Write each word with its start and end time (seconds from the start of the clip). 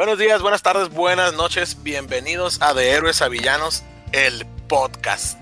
Buenos 0.00 0.16
días, 0.16 0.40
buenas 0.40 0.62
tardes, 0.62 0.88
buenas 0.88 1.34
noches. 1.34 1.82
Bienvenidos 1.82 2.62
a 2.62 2.72
De 2.72 2.88
Héroes 2.88 3.20
a 3.20 3.28
Villanos, 3.28 3.84
el 4.12 4.46
podcast. 4.66 5.38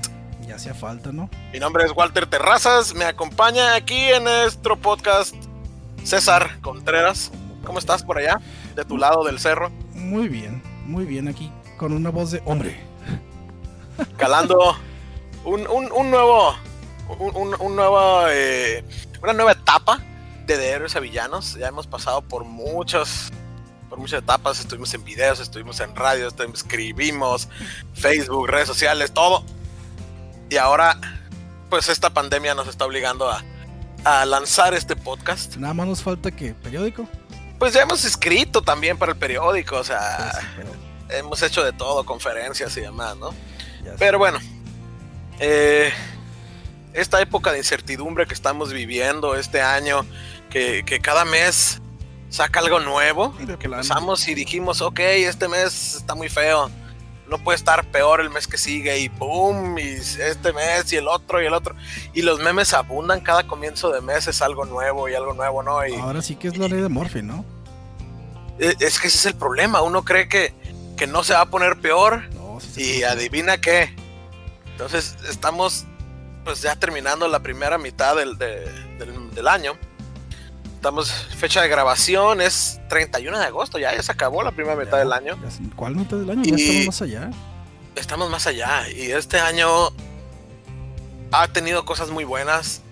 Ya 0.49 0.57
hacía 0.57 0.75
falta, 0.75 1.13
¿no? 1.13 1.31
Mi 1.53 1.61
nombre 1.61 1.85
es 1.85 1.93
Walter 1.95 2.27
Terrazas. 2.27 2.93
Me 2.93 3.05
acompaña 3.05 3.77
aquí 3.77 4.09
en 4.09 4.25
nuestro 4.25 4.75
podcast 4.77 5.33
César 6.03 6.61
Contreras. 6.61 7.31
¿Cómo 7.65 7.79
estás 7.79 8.03
por 8.03 8.19
allá? 8.19 8.41
De 8.75 8.85
tu 8.85 8.99
lado 8.99 9.23
del 9.23 9.39
cerro. 9.39 9.71
Muy 9.95 10.27
bien, 10.27 10.61
muy 10.87 11.05
bien 11.05 11.29
aquí, 11.29 11.53
con 11.77 11.93
una 11.93 12.11
voz 12.11 12.33
de 12.33 12.43
hombre. 12.45 12.81
Calando 14.17 14.77
un, 15.45 15.63
nuevo. 16.11 16.57
Un, 17.07 17.77
nuevo 17.77 18.27
eh, 18.29 18.83
una 19.23 19.35
nueva 19.35 19.53
etapa 19.53 20.03
de, 20.47 20.57
de 20.57 20.71
héroes 20.71 20.97
a 20.97 20.99
villanos. 20.99 21.55
Ya 21.55 21.69
hemos 21.69 21.87
pasado 21.87 22.23
por 22.23 22.43
muchos 22.43 23.31
por 23.99 24.03
muchas 24.03 24.23
etapas, 24.23 24.61
estuvimos 24.61 24.95
en 24.95 25.03
videos, 25.03 25.41
estuvimos 25.41 25.81
en 25.81 25.95
radio, 25.97 26.29
escribimos, 26.55 27.49
Facebook, 27.95 28.47
redes 28.47 28.69
sociales, 28.69 29.13
todo. 29.13 29.45
Y 30.49 30.57
ahora, 30.57 31.01
pues 31.69 31.89
esta 31.89 32.09
pandemia 32.11 32.55
nos 32.55 32.69
está 32.69 32.85
obligando 32.85 33.29
a, 33.29 33.45
lanzar 34.25 34.73
este 34.73 34.95
podcast. 34.95 35.57
Nada 35.57 35.75
más 35.75 35.87
nos 35.89 36.03
falta 36.03 36.31
que 36.31 36.55
periódico. 36.55 37.09
Pues 37.59 37.75
ya 37.75 37.83
hemos 37.83 38.05
escrito 38.05 38.63
también 38.63 38.97
para 38.97 39.13
el 39.13 39.19
periódico, 39.19 39.77
o 39.77 39.85
sea, 39.85 40.31
hemos 41.11 41.43
hecho 41.43 41.65
de 41.65 41.73
todo, 41.73 42.07
conferencias 42.07 42.75
y 42.77 42.81
demás, 42.81 43.17
¿no? 43.17 43.35
Pero 43.99 44.19
bueno, 44.19 44.39
eh, 45.41 45.93
esta 46.95 47.21
época 47.21 47.51
de 47.51 47.59
incertidumbre 47.59 48.27
que 48.27 48.35
estamos 48.35 48.73
viviendo 48.73 49.35
este 49.35 49.61
año, 49.61 50.07
que, 50.49 50.85
que 50.87 51.01
cada 51.01 51.25
mes 51.25 51.83
saca 52.29 52.61
algo 52.61 52.81
nuevo. 52.81 53.35
Empezamos 53.39 54.27
y 54.29 54.35
dijimos, 54.35 54.81
ok, 54.81 55.01
este 55.01 55.49
mes 55.49 55.97
está 55.97 56.15
muy 56.15 56.29
feo. 56.29 56.71
No 57.29 57.39
puede 57.39 57.57
estar 57.57 57.85
peor 57.91 58.21
el 58.21 58.31
mes 58.31 58.47
que 58.47 58.57
sigue 58.57 58.99
y 58.99 59.09
boom, 59.09 59.79
y 59.79 59.83
este 59.83 60.53
mes 60.55 60.91
y 60.93 60.97
el 60.97 61.09
otro 61.09 61.43
y 61.43 61.47
el 61.47 61.53
otro. 61.53 61.75
Y 62.15 62.23
los 62.23 62.41
memes 62.41 62.73
abundan 62.73 63.21
cada 63.21 63.47
comienzo 63.47 63.91
de 63.91 64.01
mes, 64.01 64.27
es 64.27 64.41
algo 64.41 64.65
nuevo 64.65 65.09
y 65.09 65.15
algo 65.15 65.35
nuevo, 65.35 65.63
¿no? 65.63 65.87
Y, 65.87 65.95
Ahora 65.97 66.23
sí 66.23 66.37
que 66.37 66.49
es 66.49 66.57
la 66.57 66.69
ley 66.69 66.81
de 66.81 66.89
Morphy, 66.89 67.23
¿no? 67.23 67.45
E, 68.59 68.75
es 68.81 68.99
que 68.99 69.09
ese 69.09 69.19
es 69.19 69.27
el 69.27 69.35
problema. 69.35 69.83
Uno 69.83 70.05
cree 70.05 70.27
que, 70.27 70.55
que 70.97 71.07
no 71.07 71.23
se 71.23 71.35
va 71.35 71.43
a 71.43 71.47
poner 71.47 71.79
peor 71.81 72.23
y 72.77 73.03
adivina 73.03 73.61
qué. 73.61 73.95
Entonces 74.73 75.17
estamos 75.29 75.85
pues 76.45 76.63
ya 76.63 76.77
terminando 76.77 77.29
la 77.29 77.41
primera 77.41 77.77
mitad 77.77 78.17
del, 78.17 78.39
del, 78.39 79.35
del 79.35 79.49
año 79.49 79.77
Estamos, 80.79 81.11
fecha 81.11 81.61
de 81.61 81.69
grabación 81.69 82.41
es 82.41 82.81
31 82.89 83.37
de 83.37 83.47
agosto, 83.47 83.81
ya, 83.81 83.97
ya 83.97 84.01
se 84.01 84.13
acabó 84.13 84.45
la 84.45 84.53
primera 84.53 84.77
mitad 84.77 84.97
del 84.97 85.13
año. 85.13 85.37
¿Cuál 85.75 85.97
mitad 85.97 86.17
del 86.17 86.31
año? 86.31 86.45
ya 86.45 86.55
estamos 86.55 86.87
más 86.87 87.03
allá. 87.03 87.31
Estamos 87.97 88.31
más 88.31 88.47
allá. 88.47 88.89
Y 88.89 89.11
este 89.11 89.41
año 89.41 89.69
ha 91.33 91.49
tenido 91.49 91.85
cosas 91.85 92.11
muy 92.11 92.23
buenas 92.23 92.83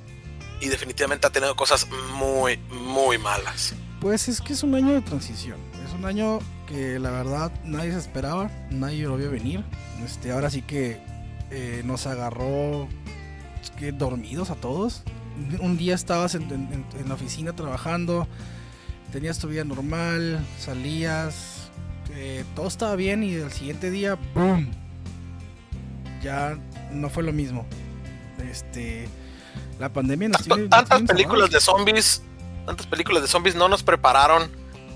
y 0.61 0.67
definitivamente 0.67 1.28
ha 1.28 1.31
tenido 1.31 1.55
cosas 1.55 1.87
muy, 2.15 2.56
muy 2.73 3.19
malas. 3.19 3.75
Pues 4.00 4.27
es 4.27 4.41
que 4.41 4.55
es 4.55 4.65
un 4.65 4.75
año 4.75 4.93
de 4.93 5.03
transición. 5.03 5.59
Es 5.87 5.95
un 5.95 6.06
año 6.06 6.41
que 6.67 6.98
la 6.98 7.12
verdad 7.12 7.53
nadie 7.62 7.93
se 7.93 7.98
esperaba, 7.98 8.50
nadie 8.69 9.05
lo 9.05 9.17
vio 9.17 9.31
venir. 9.31 9.62
Este, 10.05 10.33
ahora 10.33 10.50
sí 10.50 10.61
que 10.61 11.00
eh, 11.53 11.83
nos 11.84 12.09
agarró 12.09 12.89
que 13.78 13.93
dormidos 13.93 14.50
a 14.50 14.56
todos 14.56 15.05
un 15.61 15.77
día 15.77 15.95
estabas 15.95 16.34
en, 16.34 16.87
la 17.06 17.15
oficina 17.15 17.55
trabajando, 17.55 18.27
tenías 19.12 19.39
tu 19.39 19.48
vida 19.48 19.65
normal, 19.65 20.45
salías, 20.59 21.70
eh, 22.15 22.45
todo 22.55 22.69
estaba 22.69 22.97
bien 22.97 23.23
y 23.23 23.34
el 23.34 23.53
siguiente 23.53 23.91
día, 23.91 24.19
¡boom! 24.34 24.70
Ya 26.23 26.59
no 26.91 27.11
fue 27.11 27.23
lo 27.23 27.33
mismo. 27.33 27.67
Este, 28.51 29.09
la 29.78 29.93
pandemia 29.93 30.28
nos 30.28 30.43
tiene, 30.43 30.69
Tantas 30.69 31.03
películas 31.03 31.50
de 31.50 31.60
zombies, 31.60 32.22
tantas 32.65 32.87
películas 32.87 33.22
de 33.22 33.28
zombies 33.28 33.55
no 33.55 33.69
nos 33.69 33.83
prepararon 33.83 34.50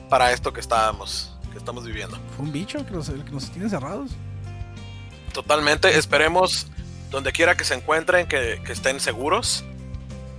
para 0.09 0.33
esto 0.33 0.53
que 0.53 0.61
estábamos, 0.61 1.37
que 1.53 1.59
estamos 1.59 1.85
viviendo. 1.85 2.19
Fue 2.37 2.47
un 2.47 2.53
bicho 2.53 2.85
que 2.85 2.93
nos, 2.93 3.11
que 3.11 3.31
nos 3.31 3.51
tiene 3.51 3.69
cerrados. 3.69 4.13
Totalmente, 5.33 5.97
esperemos 5.97 6.67
donde 7.11 7.33
quiera 7.33 7.57
que 7.57 7.65
se 7.65 7.75
encuentren 7.75 8.27
que, 8.27 8.61
que 8.65 8.73
estén 8.73 8.99
seguros 9.01 9.65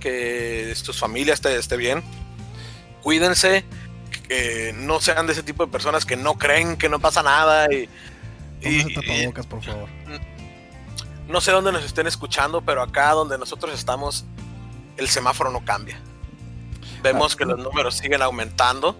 que 0.02 0.74
sus 0.74 0.98
familias 0.98 1.38
esté, 1.38 1.56
esté 1.56 1.76
bien. 1.76 2.02
Cuídense, 3.02 3.64
que 4.28 4.74
no 4.76 5.00
sean 5.00 5.26
de 5.26 5.32
ese 5.32 5.42
tipo 5.42 5.64
de 5.64 5.72
personas 5.72 6.04
que 6.04 6.16
no 6.16 6.34
creen 6.34 6.76
que 6.76 6.88
no 6.88 7.00
pasa 7.00 7.22
nada 7.22 7.66
y, 7.72 7.88
por 9.48 9.62
favor. 9.62 9.88
No 11.28 11.40
sé 11.40 11.52
dónde 11.52 11.72
nos 11.72 11.84
estén 11.84 12.06
escuchando, 12.06 12.62
pero 12.62 12.82
acá 12.82 13.10
donde 13.12 13.38
nosotros 13.38 13.74
estamos, 13.74 14.24
el 14.96 15.08
semáforo 15.08 15.50
no 15.50 15.64
cambia. 15.64 16.00
Vemos 17.02 17.34
ah, 17.34 17.38
que 17.38 17.44
los 17.44 17.58
números 17.58 17.96
siguen 17.96 18.22
aumentando 18.22 18.96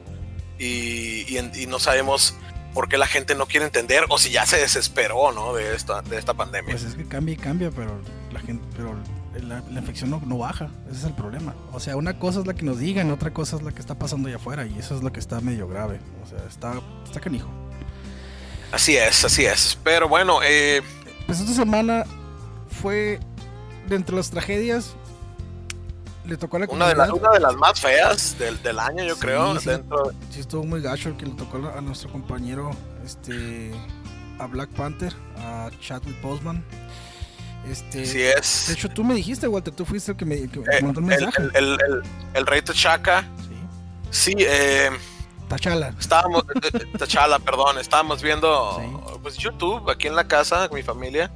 y, 0.58 1.36
no 1.68 1.78
sabemos 1.78 2.34
por 2.74 2.88
qué 2.88 2.96
la 2.96 3.06
gente 3.06 3.34
no 3.34 3.46
quiere 3.46 3.66
entender 3.66 4.04
o 4.08 4.18
si 4.18 4.30
ya 4.30 4.46
se 4.46 4.56
desesperó, 4.56 5.32
¿no? 5.32 5.52
De 5.52 5.74
esta, 5.74 6.00
de 6.02 6.16
esta 6.16 6.34
pandemia. 6.34 6.72
Pues 6.74 6.84
es 6.84 6.94
que 6.94 7.06
cambia 7.06 7.34
y 7.34 7.36
cambia, 7.36 7.70
pero 7.70 8.00
la 8.32 8.40
gente, 8.40 8.64
pero 8.76 8.96
la, 9.42 9.62
infección 9.78 10.10
no, 10.10 10.38
baja, 10.38 10.68
ese 10.88 10.98
es 10.98 11.04
el 11.04 11.14
problema. 11.14 11.54
O 11.72 11.80
sea, 11.80 11.96
una 11.96 12.18
cosa 12.18 12.40
es 12.40 12.46
la 12.46 12.54
que 12.54 12.64
nos 12.64 12.78
digan, 12.78 13.10
otra 13.10 13.32
cosa 13.32 13.56
es 13.56 13.62
la 13.62 13.72
que 13.72 13.80
está 13.80 13.98
pasando 13.98 14.28
allá 14.28 14.36
afuera 14.36 14.66
y 14.66 14.78
eso 14.78 14.94
es 14.96 15.02
lo 15.02 15.12
que 15.12 15.20
está 15.20 15.40
medio 15.40 15.68
grave. 15.68 16.00
O 16.24 16.26
sea, 16.26 16.38
está, 16.48 16.74
está 17.04 17.20
canijo. 17.20 17.48
Así 18.72 18.96
es, 18.96 19.24
así 19.24 19.44
es. 19.44 19.78
Pero 19.84 20.08
bueno, 20.08 20.40
eh... 20.42 20.82
pues 21.26 21.40
esta 21.40 21.52
semana 21.52 22.04
fue 22.80 23.20
de 23.88 23.96
entre 23.96 24.16
las 24.16 24.30
tragedias. 24.30 24.94
Le 26.24 26.36
tocó 26.36 26.56
a 26.56 26.60
la 26.60 26.66
una 26.68 26.86
de, 26.88 27.12
una 27.12 27.30
de 27.32 27.40
las 27.40 27.56
más 27.56 27.80
feas 27.80 28.36
del, 28.38 28.78
año, 28.78 29.04
yo 29.04 29.18
creo. 29.18 29.58
Sí, 29.58 29.70
sí, 30.30 30.40
estuvo 30.40 30.64
muy 30.64 30.80
gacho 30.80 31.08
el 31.08 31.16
que 31.16 31.26
le 31.26 31.32
tocó 31.32 31.56
a 31.76 31.80
nuestro 31.80 32.12
compañero, 32.12 32.70
este, 33.04 33.72
a 34.38 34.46
Black 34.46 34.70
Panther, 34.70 35.12
a 35.38 35.68
Chadwick 35.80 36.20
Boseman. 36.22 36.64
Este, 37.68 38.04
sí 38.04 38.22
es. 38.22 38.64
De 38.68 38.74
hecho, 38.74 38.88
tú 38.88 39.04
me 39.04 39.14
dijiste, 39.14 39.46
Walter, 39.46 39.72
tú 39.72 39.84
fuiste 39.84 40.12
el 40.12 40.16
que 40.16 40.24
me, 40.24 40.36
eh, 40.36 40.48
mandó 40.82 41.00
un 41.00 41.06
mensaje. 41.06 41.42
El, 41.54 41.78
el, 42.34 42.46
rey 42.46 42.62
T'Chaka. 42.62 43.22
Sí. 44.10 44.32
Sí, 44.32 44.34
eh, 44.38 44.90
Tachala. 45.48 45.94
Estábamos, 45.98 46.44
eh, 46.54 46.70
eh, 46.72 46.98
Tachala, 46.98 47.38
perdón, 47.38 47.78
estábamos 47.78 48.22
viendo 48.22 48.80
pues 49.22 49.36
YouTube 49.36 49.88
aquí 49.90 50.08
en 50.08 50.16
la 50.16 50.26
casa 50.26 50.68
con 50.68 50.76
mi 50.76 50.82
familia. 50.82 51.30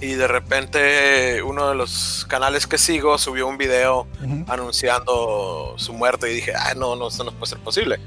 Y 0.00 0.12
de 0.12 0.28
repente 0.28 1.42
uno 1.42 1.68
de 1.68 1.74
los 1.74 2.24
canales 2.28 2.66
que 2.66 2.78
sigo 2.78 3.18
subió 3.18 3.48
un 3.48 3.58
video 3.58 4.06
anunciando 4.46 5.74
su 5.76 5.92
muerte 5.92 6.30
y 6.30 6.36
dije, 6.36 6.52
ah, 6.54 6.74
no, 6.76 6.94
no, 6.94 7.08
esto 7.08 7.24
no 7.24 7.32
puede 7.32 7.50
ser 7.50 7.58
posible. 7.58 7.98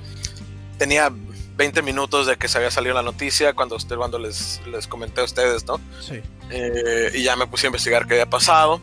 Tenía 0.77 1.11
20 1.57 1.81
minutos 1.81 2.27
de 2.27 2.37
que 2.37 2.47
se 2.47 2.57
había 2.57 2.71
salido 2.71 2.95
la 2.95 3.03
noticia 3.03 3.53
cuando, 3.53 3.75
usted, 3.75 3.95
cuando 3.95 4.17
les, 4.19 4.61
les 4.67 4.87
comenté 4.87 5.21
a 5.21 5.23
ustedes, 5.23 5.65
¿no? 5.65 5.79
Sí. 5.99 6.21
Eh, 6.49 7.11
y 7.13 7.23
ya 7.23 7.35
me 7.35 7.47
puse 7.47 7.67
a 7.67 7.69
investigar 7.69 8.07
qué 8.07 8.15
había 8.15 8.29
pasado. 8.29 8.81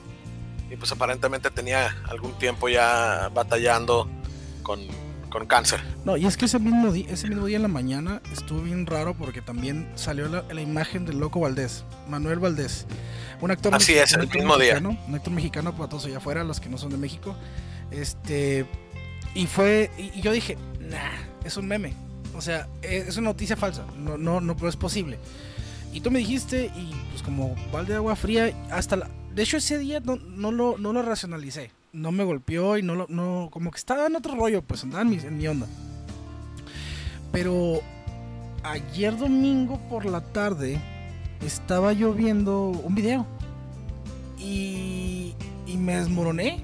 Y 0.71 0.77
pues 0.77 0.93
aparentemente 0.93 1.51
tenía 1.51 1.97
algún 2.09 2.37
tiempo 2.39 2.69
ya 2.69 3.31
batallando 3.35 4.09
con, 4.63 4.81
con 5.31 5.47
cáncer. 5.47 5.81
No, 6.05 6.17
y 6.17 6.27
es 6.27 6.37
que 6.37 6.45
ese 6.45 6.59
mismo, 6.59 6.93
día, 6.93 7.07
ese 7.09 7.29
mismo 7.29 7.47
día 7.47 7.57
en 7.57 7.63
la 7.63 7.69
mañana 7.69 8.21
estuvo 8.33 8.61
bien 8.61 8.87
raro 8.87 9.15
porque 9.15 9.41
también 9.41 9.91
salió 9.95 10.29
la, 10.29 10.43
la 10.43 10.61
imagen 10.61 11.07
del 11.07 11.19
loco 11.19 11.41
Valdés, 11.41 11.85
Manuel 12.07 12.39
Valdés. 12.39 12.87
Un 13.41 13.51
actor 13.51 13.75
Así 13.75 13.95
es, 13.95 14.13
el 14.13 14.29
mismo 14.29 14.59
día. 14.59 14.79
Un 14.79 15.15
actor 15.15 15.33
mexicano 15.33 15.73
para 15.75 15.89
todos 15.89 16.05
allá 16.07 16.19
afuera, 16.19 16.45
los 16.45 16.61
que 16.61 16.69
no 16.69 16.77
son 16.77 16.91
de 16.91 16.99
México. 16.99 17.35
Este. 17.91 18.67
Y 19.35 19.47
fue. 19.47 19.91
Y, 19.97 20.21
yo 20.21 20.33
dije, 20.33 20.59
nah, 20.81 21.13
es 21.45 21.57
un 21.57 21.67
meme 21.67 22.08
o 22.39 22.41
sea, 22.41 22.69
es 22.83 23.17
una 23.17 23.31
noticia 23.31 23.57
falsa. 23.57 23.85
No, 23.99 24.17
no, 24.17 24.41
no, 24.41 24.55
pero 24.55 24.69
es 24.69 24.77
posible. 24.77 25.19
Y 25.93 26.01
tú 26.01 26.13
me 26.13 26.21
dijiste, 26.21 26.71
y 26.77 26.95
pues 27.11 27.21
como 27.25 27.57
balde 27.73 27.95
de 27.95 27.97
agua 27.97 28.15
fría, 28.15 28.55
hasta 28.71 28.95
la... 28.95 29.11
De 29.35 29.43
hecho, 29.43 29.57
ese 29.57 29.77
día 29.77 29.99
no, 29.99 30.15
no, 30.15 30.53
lo, 30.53 30.79
no 30.79 30.93
lo 30.93 31.03
racionalicé. 31.03 31.73
No 31.93 32.13
me 32.13 32.23
golpeó 32.23 32.79
y 32.79 32.83
no 32.83 32.95
lo... 32.95 33.07
No, 33.09 33.49
como 33.51 33.73
que 33.73 33.79
estaba 33.79 34.07
en 34.07 34.15
otro 34.15 34.37
rollo, 34.37 34.63
pues 34.63 34.85
andaba 34.85 35.03
en 35.03 35.11
mi, 35.11 35.17
en 35.17 35.37
mi 35.37 35.49
onda. 35.49 35.67
Pero 37.33 37.81
ayer 38.63 39.17
domingo 39.17 39.81
por 39.89 40.05
la 40.05 40.21
tarde 40.21 40.81
estaba 41.45 41.93
yo 41.93 42.13
viendo 42.13 42.69
un 42.69 42.95
video. 42.95 43.27
Y, 44.39 45.35
y 45.67 45.77
me 45.77 45.97
desmoroné. 45.97 46.63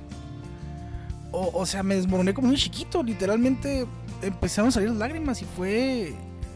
O, 1.33 1.51
o 1.53 1.67
sea, 1.67 1.83
me 1.83 1.97
desmoroné 1.97 2.33
como 2.33 2.47
un 2.47 2.55
chiquito, 2.55 3.03
literalmente 3.03 3.89
empezaron 4.27 4.69
a 4.69 4.73
salir 4.73 4.91
lágrimas 4.91 5.43
y 5.43 5.45
fue. 5.45 6.15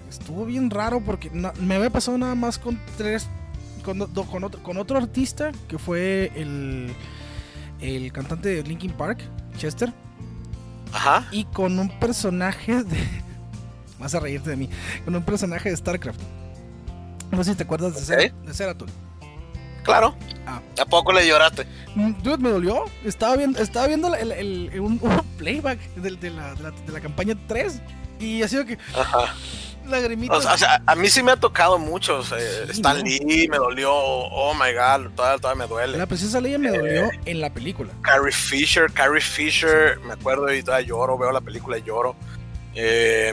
Estuvo 0.08 0.46
bien 0.46 0.70
raro 0.70 1.00
porque 1.00 1.30
me 1.30 1.74
había 1.74 1.90
pasado 1.90 2.16
nada 2.16 2.34
más 2.34 2.58
con 2.58 2.80
tres. 2.96 3.28
Con, 3.84 3.98
con, 4.06 4.44
otro, 4.44 4.62
con 4.62 4.76
otro 4.76 4.98
artista 4.98 5.50
que 5.66 5.78
fue 5.78 6.30
el, 6.34 6.92
el 7.80 8.12
cantante 8.12 8.48
de 8.48 8.62
Linkin 8.62 8.92
Park, 8.92 9.20
Chester. 9.56 9.92
Ajá. 10.92 11.26
Y 11.30 11.44
con 11.44 11.78
un 11.78 11.88
personaje 11.98 12.82
de. 12.84 12.96
vas 13.98 14.14
a 14.14 14.20
reírte 14.20 14.50
de 14.50 14.56
mí, 14.56 14.70
con 15.04 15.14
un 15.14 15.22
personaje 15.22 15.70
de 15.70 15.76
StarCraft. 15.76 16.20
No 17.30 17.44
sé 17.44 17.52
si 17.52 17.56
te 17.56 17.64
acuerdas 17.64 18.06
de, 18.06 18.32
Seratul. 18.52 18.88
Claro. 19.88 20.14
Ah. 20.46 20.60
¿A 20.80 20.84
poco 20.84 21.12
le 21.12 21.26
lloraste? 21.26 21.66
Mm, 21.94 22.22
dude, 22.22 22.38
me 22.38 22.50
dolió. 22.50 22.84
Estaba 23.04 23.36
viendo, 23.36 23.58
estaba 23.58 23.86
viendo 23.86 24.14
el, 24.14 24.70
un, 24.80 24.98
playback 25.38 25.78
de, 25.94 26.30
la, 26.30 26.54
de, 26.54 26.92
la, 26.92 27.00
campaña 27.00 27.34
3 27.46 27.80
y 28.20 28.42
ha 28.42 28.48
sido 28.48 28.64
que... 28.64 28.78
Ajá 28.94 29.34
lagrimitas. 29.88 30.46
O 30.46 30.58
sea, 30.58 30.82
a 30.86 30.94
mí 30.94 31.08
sí 31.08 31.22
me 31.22 31.32
ha 31.32 31.36
tocado 31.36 31.78
mucho. 31.78 32.20
Stan 32.20 33.02
Lee 33.02 33.48
me 33.50 33.56
dolió. 33.56 33.92
Oh 33.92 34.54
my 34.54 34.72
god, 34.72 35.10
todavía, 35.14 35.54
me 35.54 35.66
duele. 35.66 35.98
La 35.98 36.06
princesa 36.06 36.40
Leia 36.40 36.58
me 36.58 36.70
dolió 36.70 37.06
eh, 37.06 37.20
en 37.24 37.40
la 37.40 37.50
película. 37.50 37.92
Carrie 38.02 38.32
Fisher, 38.32 38.90
Carrie 38.92 39.20
Fisher, 39.20 39.98
me 40.00 40.12
acuerdo 40.14 40.52
y 40.52 40.62
todavía 40.62 40.88
lloro, 40.88 41.18
veo 41.18 41.32
la 41.32 41.40
película 41.40 41.78
y 41.78 41.82
lloro. 41.82 42.16
Eh, 42.74 43.32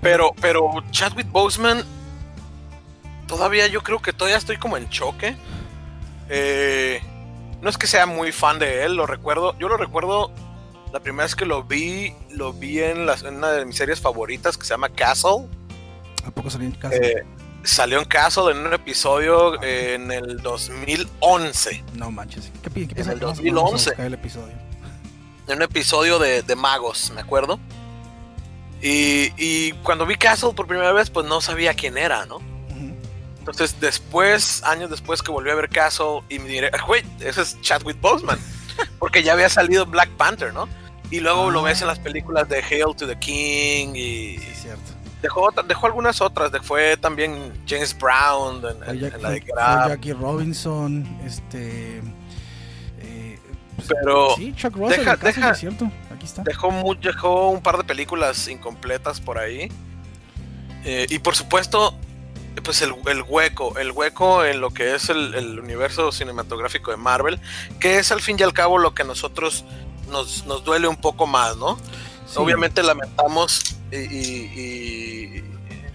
pero, 0.00 0.34
pero 0.40 0.70
Chadwick 0.90 1.30
Boseman, 1.30 1.84
todavía 3.28 3.68
yo 3.68 3.84
creo 3.84 4.02
que 4.02 4.12
todavía 4.12 4.36
estoy 4.36 4.56
como 4.56 4.76
en 4.76 4.88
choque. 4.88 5.36
Eh, 6.28 7.00
no 7.60 7.70
es 7.70 7.78
que 7.78 7.86
sea 7.86 8.06
muy 8.06 8.32
fan 8.32 8.58
de 8.58 8.84
él, 8.84 8.96
lo 8.96 9.06
recuerdo. 9.06 9.56
Yo 9.58 9.68
lo 9.68 9.76
recuerdo 9.76 10.32
la 10.92 10.98
primera 10.98 11.24
vez 11.24 11.36
que 11.36 11.46
lo 11.46 11.62
vi, 11.62 12.14
lo 12.30 12.52
vi 12.52 12.80
en, 12.80 13.02
una 13.02 13.52
de 13.52 13.64
mis 13.64 13.76
series 13.76 14.00
favoritas 14.00 14.58
que 14.58 14.64
se 14.64 14.70
llama 14.70 14.88
Castle. 14.88 15.46
¿A 16.24 16.30
poco 16.32 16.50
salió 16.50 16.66
en 16.66 16.74
Castle? 16.74 17.06
Eh, 17.06 17.24
salió 17.62 17.98
en 18.00 18.06
Castle 18.06 18.50
en 18.50 18.66
un 18.66 18.72
episodio 18.72 19.62
en 19.62 20.10
el 20.10 20.38
2011. 20.38 21.84
No 21.94 22.10
manches. 22.10 22.50
¿Qué, 22.62 22.88
qué 22.88 23.00
En 23.00 23.10
el 23.10 23.18
2011. 23.20 23.94
El 23.98 24.14
episodio? 24.14 24.54
En 25.46 25.56
un 25.56 25.62
episodio 25.62 26.18
de, 26.18 26.56
magos, 26.56 27.10
me 27.14 27.20
acuerdo. 27.20 27.60
Y, 28.80 29.32
y, 29.36 29.72
cuando 29.82 30.06
vi 30.06 30.14
Castle 30.14 30.52
por 30.52 30.66
primera 30.68 30.92
vez, 30.92 31.10
pues 31.10 31.26
no 31.26 31.40
sabía 31.40 31.74
quién 31.74 31.98
era, 31.98 32.26
¿no? 32.26 32.57
Entonces, 33.50 33.80
después, 33.80 34.62
años 34.64 34.90
después 34.90 35.22
que 35.22 35.30
volví 35.30 35.50
a 35.50 35.54
ver 35.54 35.68
Castle, 35.68 36.22
y 36.28 36.38
me 36.38 36.48
diré, 36.48 36.70
güey, 36.86 37.02
ese 37.20 37.42
es 37.42 37.60
Chadwick 37.60 38.00
Boseman. 38.00 38.38
porque 38.98 39.22
ya 39.22 39.32
había 39.32 39.48
salido 39.48 39.86
Black 39.86 40.10
Panther, 40.10 40.52
¿no? 40.52 40.68
Y 41.10 41.20
luego 41.20 41.50
lo 41.50 41.62
ves 41.62 41.80
en 41.80 41.88
las 41.88 41.98
películas 41.98 42.48
de 42.48 42.62
Hail 42.62 42.94
to 42.96 43.06
the 43.06 43.18
King 43.18 43.94
y... 43.94 44.38
Sí, 44.38 44.54
cierto. 44.54 44.92
Dejó, 45.22 45.50
dejó 45.66 45.86
algunas 45.86 46.20
otras, 46.20 46.52
fue 46.62 46.96
también 46.96 47.52
James 47.66 47.96
Brown 47.98 48.62
en, 48.86 49.22
la 49.22 49.30
de 49.30 49.42
Jackie 49.88 50.12
Robinson, 50.12 51.04
este... 51.24 51.98
Eh, 53.00 53.38
Pero... 53.88 54.36
Sí, 54.36 54.52
Chuck 54.54 54.76
Russell, 54.76 55.00
deja, 55.00 55.16
deja, 55.16 55.54
cierto. 55.54 55.90
Aquí 56.14 56.26
está. 56.26 56.42
Dejó, 56.42 56.70
dejó 57.00 57.50
un 57.50 57.62
par 57.62 57.78
de 57.78 57.84
películas 57.84 58.46
incompletas 58.46 59.20
por 59.20 59.38
ahí. 59.38 59.72
Eh, 60.84 61.06
y 61.08 61.18
por 61.18 61.34
supuesto, 61.34 61.94
pues 62.60 62.82
el, 62.82 62.92
hueco, 63.28 63.78
el 63.78 63.92
hueco 63.92 64.44
en 64.44 64.60
lo 64.60 64.70
que 64.70 64.94
es 64.94 65.08
el, 65.10 65.60
universo 65.60 66.12
cinematográfico 66.12 66.90
de 66.90 66.96
Marvel, 66.96 67.40
que 67.80 67.98
es 67.98 68.12
al 68.12 68.20
fin 68.20 68.36
y 68.38 68.42
al 68.42 68.52
cabo 68.52 68.78
lo 68.78 68.94
que 68.94 69.02
a 69.02 69.04
nosotros 69.04 69.64
nos, 70.10 70.44
duele 70.64 70.88
un 70.88 70.96
poco 70.96 71.26
más, 71.26 71.56
¿no? 71.56 71.78
Obviamente 72.34 72.82
lamentamos 72.82 73.76
y, 73.92 75.42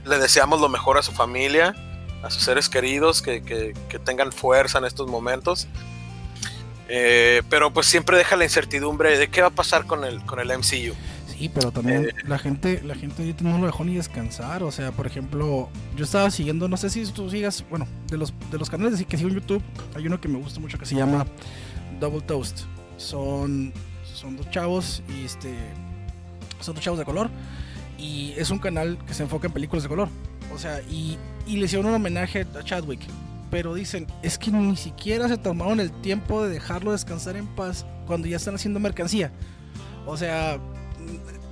le 0.06 0.18
deseamos 0.18 0.60
lo 0.60 0.68
mejor 0.68 0.98
a 0.98 1.04
su 1.04 1.12
familia, 1.12 1.76
a 2.24 2.30
sus 2.30 2.44
seres 2.44 2.70
queridos, 2.70 3.22
que, 3.22 3.74
tengan 4.04 4.32
fuerza 4.32 4.80
en 4.80 4.86
estos 4.86 5.08
momentos. 5.08 5.68
Eh, 6.90 7.42
pero 7.50 7.72
pues 7.72 7.88
siempre 7.88 8.18
deja 8.18 8.36
la 8.36 8.44
incertidumbre 8.44 9.18
de 9.18 9.30
qué 9.30 9.42
va 9.42 9.48
a 9.48 9.52
pasar 9.52 9.86
con 9.86 10.04
el, 10.04 10.24
con 10.26 10.40
el 10.40 10.48
MCU. 10.50 10.94
Sí, 11.44 11.52
pero 11.54 11.74
también 11.74 12.06
eh. 12.06 12.14
la 12.26 12.40
gente, 12.40 12.82
la 12.86 12.96
gente 12.96 13.22
ahorita 13.22 13.44
no 13.44 13.58
lo 13.58 13.66
dejó 13.66 13.84
ni 13.84 13.96
descansar. 13.96 14.64
O 14.64 14.72
sea, 14.72 14.94
por 14.94 15.06
ejemplo, 15.06 15.68
yo 15.98 16.06
estaba 16.06 16.32
siguiendo, 16.32 16.70
no 16.70 16.78
sé 16.78 16.90
si 16.90 17.06
tú 17.08 17.30
sigas, 17.30 17.66
bueno, 17.70 17.86
de 18.08 18.16
los, 18.16 18.34
de 18.50 18.58
los 18.58 18.70
canales 18.70 19.06
que 19.06 19.18
sigo 19.18 19.28
en 19.28 19.36
YouTube, 19.36 19.62
hay 19.94 20.08
uno 20.08 20.22
que 20.22 20.30
me 20.30 20.40
gusta 20.40 20.62
mucho 20.62 20.78
que 20.78 20.86
se 20.86 20.96
llama 20.96 21.26
Double 22.00 22.22
Toast. 22.22 22.62
Son, 22.96 23.74
son 24.06 24.38
dos 24.38 24.50
chavos 24.52 25.04
y 25.10 25.26
este. 25.26 25.54
Son 26.62 26.76
dos 26.76 26.82
chavos 26.82 26.98
de 26.98 27.04
color. 27.04 27.30
Y 27.98 28.32
es 28.38 28.50
un 28.50 28.60
canal 28.60 28.98
que 29.06 29.14
se 29.14 29.24
enfoca 29.24 29.48
en 29.48 29.52
películas 29.52 29.84
de 29.84 29.90
color. 29.90 30.08
O 30.56 30.58
sea, 30.58 30.82
y, 30.90 31.18
y 31.46 31.58
le 31.58 31.66
hicieron 31.66 31.88
un 31.88 31.96
homenaje 31.96 32.48
a 32.58 32.64
Chadwick. 32.64 33.02
Pero 33.52 33.74
dicen, 33.74 34.08
es 34.22 34.38
que 34.38 34.50
ni 34.50 34.78
siquiera 34.78 35.28
se 35.28 35.36
tomaron 35.36 35.82
el 35.82 35.92
tiempo 35.92 36.42
de 36.42 36.54
dejarlo 36.54 36.94
descansar 36.94 37.36
en 37.36 37.48
paz 37.48 37.86
cuando 38.08 38.30
ya 38.30 38.38
están 38.38 38.56
haciendo 38.56 38.80
mercancía. 38.80 39.34
O 40.06 40.16
sea, 40.16 40.60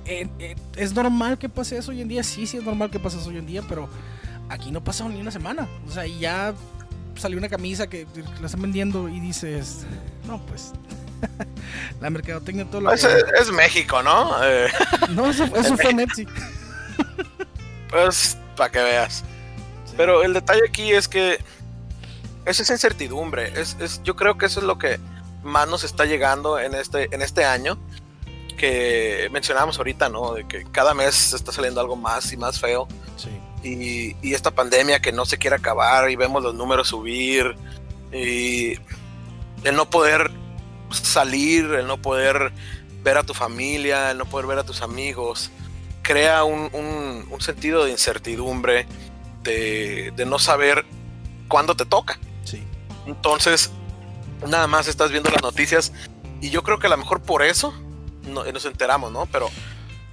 eh, 0.06 0.28
eh, 0.38 0.56
¿Es 0.76 0.94
normal 0.94 1.38
que 1.38 1.48
pase 1.48 1.76
eso 1.76 1.90
hoy 1.90 2.00
en 2.00 2.08
día? 2.08 2.22
Sí, 2.22 2.46
sí 2.46 2.56
es 2.56 2.64
normal 2.64 2.90
que 2.90 2.98
pase 2.98 3.18
eso 3.18 3.28
hoy 3.28 3.38
en 3.38 3.46
día, 3.46 3.62
pero 3.68 3.88
aquí 4.48 4.70
no 4.70 4.82
pasó 4.82 5.08
ni 5.08 5.20
una 5.20 5.30
semana. 5.30 5.68
O 5.86 5.90
sea, 5.90 6.06
ya 6.06 6.54
salió 7.16 7.38
una 7.38 7.48
camisa 7.48 7.86
que, 7.86 8.06
la 8.40 8.46
están 8.46 8.62
vendiendo 8.62 9.08
y 9.08 9.20
dices, 9.20 9.86
no, 10.26 10.44
pues 10.46 10.72
la 12.00 12.10
mercadotecnia 12.10 12.64
todo 12.64 12.80
lo 12.80 12.88
pues 12.88 13.04
es, 13.04 13.52
México, 13.52 14.02
¿no? 14.02 14.42
Eh, 14.44 14.68
no, 15.10 15.30
eso, 15.30 15.46
fue 15.76 15.94
Netflix. 15.94 16.32
pues, 17.90 18.38
para 18.56 18.70
que 18.70 18.80
veas. 18.80 19.24
Pero 19.96 20.22
el 20.22 20.32
detalle 20.32 20.62
aquí 20.68 20.92
es 20.92 21.06
que 21.06 21.38
es 22.44 22.60
esa 22.60 22.72
incertidumbre. 22.72 23.60
Es, 23.60 23.76
es, 23.78 24.02
yo 24.02 24.16
creo 24.16 24.36
que 24.38 24.46
eso 24.46 24.60
es 24.60 24.66
lo 24.66 24.78
que 24.78 24.98
más 25.42 25.68
nos 25.68 25.84
está 25.84 26.04
llegando 26.04 26.58
en 26.58 26.74
este, 26.74 27.14
en 27.14 27.22
este 27.22 27.44
año 27.44 27.78
que 28.62 29.28
mencionábamos 29.32 29.76
ahorita, 29.78 30.08
¿no? 30.08 30.34
De 30.34 30.46
que 30.46 30.62
cada 30.70 30.94
mes 30.94 31.32
está 31.32 31.50
saliendo 31.50 31.80
algo 31.80 31.96
más 31.96 32.32
y 32.32 32.36
más 32.36 32.60
feo. 32.60 32.86
Sí. 33.16 34.16
Y, 34.22 34.32
esta 34.32 34.52
pandemia 34.52 35.02
que 35.02 35.10
no 35.10 35.26
se 35.26 35.36
quiere 35.36 35.56
acabar 35.56 36.08
y 36.12 36.14
vemos 36.14 36.44
los 36.44 36.54
números 36.54 36.86
subir 36.86 37.56
y 38.12 38.74
el 39.64 39.74
no 39.74 39.90
poder 39.90 40.30
salir, 40.92 41.64
el 41.72 41.88
no 41.88 42.00
poder 42.00 42.52
ver 43.02 43.18
a 43.18 43.24
tu 43.24 43.34
familia, 43.34 44.12
el 44.12 44.18
no 44.18 44.26
poder 44.26 44.46
ver 44.46 44.58
a 44.60 44.64
tus 44.64 44.80
amigos, 44.80 45.50
crea 46.02 46.44
un, 46.44 47.26
sentido 47.40 47.84
de 47.84 47.90
incertidumbre, 47.90 48.86
de, 49.42 50.12
de, 50.14 50.24
no 50.24 50.38
saber 50.38 50.84
cuándo 51.48 51.74
te 51.74 51.84
toca. 51.84 52.16
Sí. 52.44 52.62
Entonces, 53.06 53.72
nada 54.46 54.68
más 54.68 54.86
estás 54.86 55.10
viendo 55.10 55.30
las 55.30 55.42
noticias 55.42 55.92
y 56.40 56.50
yo 56.50 56.62
creo 56.62 56.78
que 56.78 56.86
a 56.86 56.90
lo 56.90 56.96
mejor 56.96 57.20
por 57.22 57.42
eso 57.42 57.74
no, 58.22 58.44
nos 58.44 58.64
enteramos, 58.64 59.12
¿no? 59.12 59.26
Pero 59.26 59.48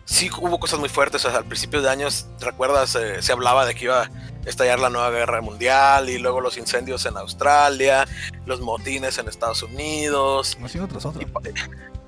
sí 0.06 0.30
hubo 0.40 0.60
cosas 0.60 0.80
muy 0.80 0.90
fuertes. 0.90 1.26
al 1.26 1.46
principio 1.46 1.82
de 1.82 1.90
años, 1.90 2.28
¿recuerdas? 2.40 2.96
Eh, 2.96 3.22
se 3.22 3.32
hablaba 3.32 3.66
de 3.66 3.76
que 3.76 3.86
iba 3.86 4.04
a 4.04 4.10
estallar 4.46 4.80
la 4.80 4.90
nueva 4.90 5.10
guerra 5.12 5.42
mundial 5.42 6.10
y 6.10 6.18
luego 6.18 6.42
los 6.42 6.58
incendios 6.58 7.06
en 7.06 7.18
Australia, 7.18 8.08
los 8.46 8.62
motines 8.62 9.18
en 9.18 9.28
Estados 9.28 9.64
Unidos. 9.64 10.58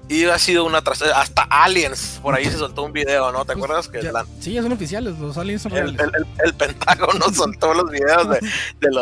Y, 0.09 0.25
ha 0.25 0.37
sido 0.39 0.65
una 0.65 0.81
tras 0.81 1.03
hasta 1.03 1.43
Aliens, 1.43 2.19
por 2.21 2.35
ahí 2.35 2.43
se 2.45 2.57
soltó 2.57 2.83
un 2.83 2.91
video, 2.91 3.31
¿no? 3.31 3.45
¿Te 3.45 3.53
pues, 3.53 3.63
acuerdas? 3.63 3.87
que 3.87 4.01
Sí, 4.41 4.53
ya 4.53 4.61
son 4.61 4.73
oficiales, 4.73 5.17
los 5.19 5.37
Aliens 5.37 5.61
son 5.61 5.71
reales. 5.71 5.95
El, 6.43 6.53
Pentágono 6.53 7.29
soltó 7.33 7.73
los 7.73 7.89
videos 7.89 8.27
de, 8.29 8.39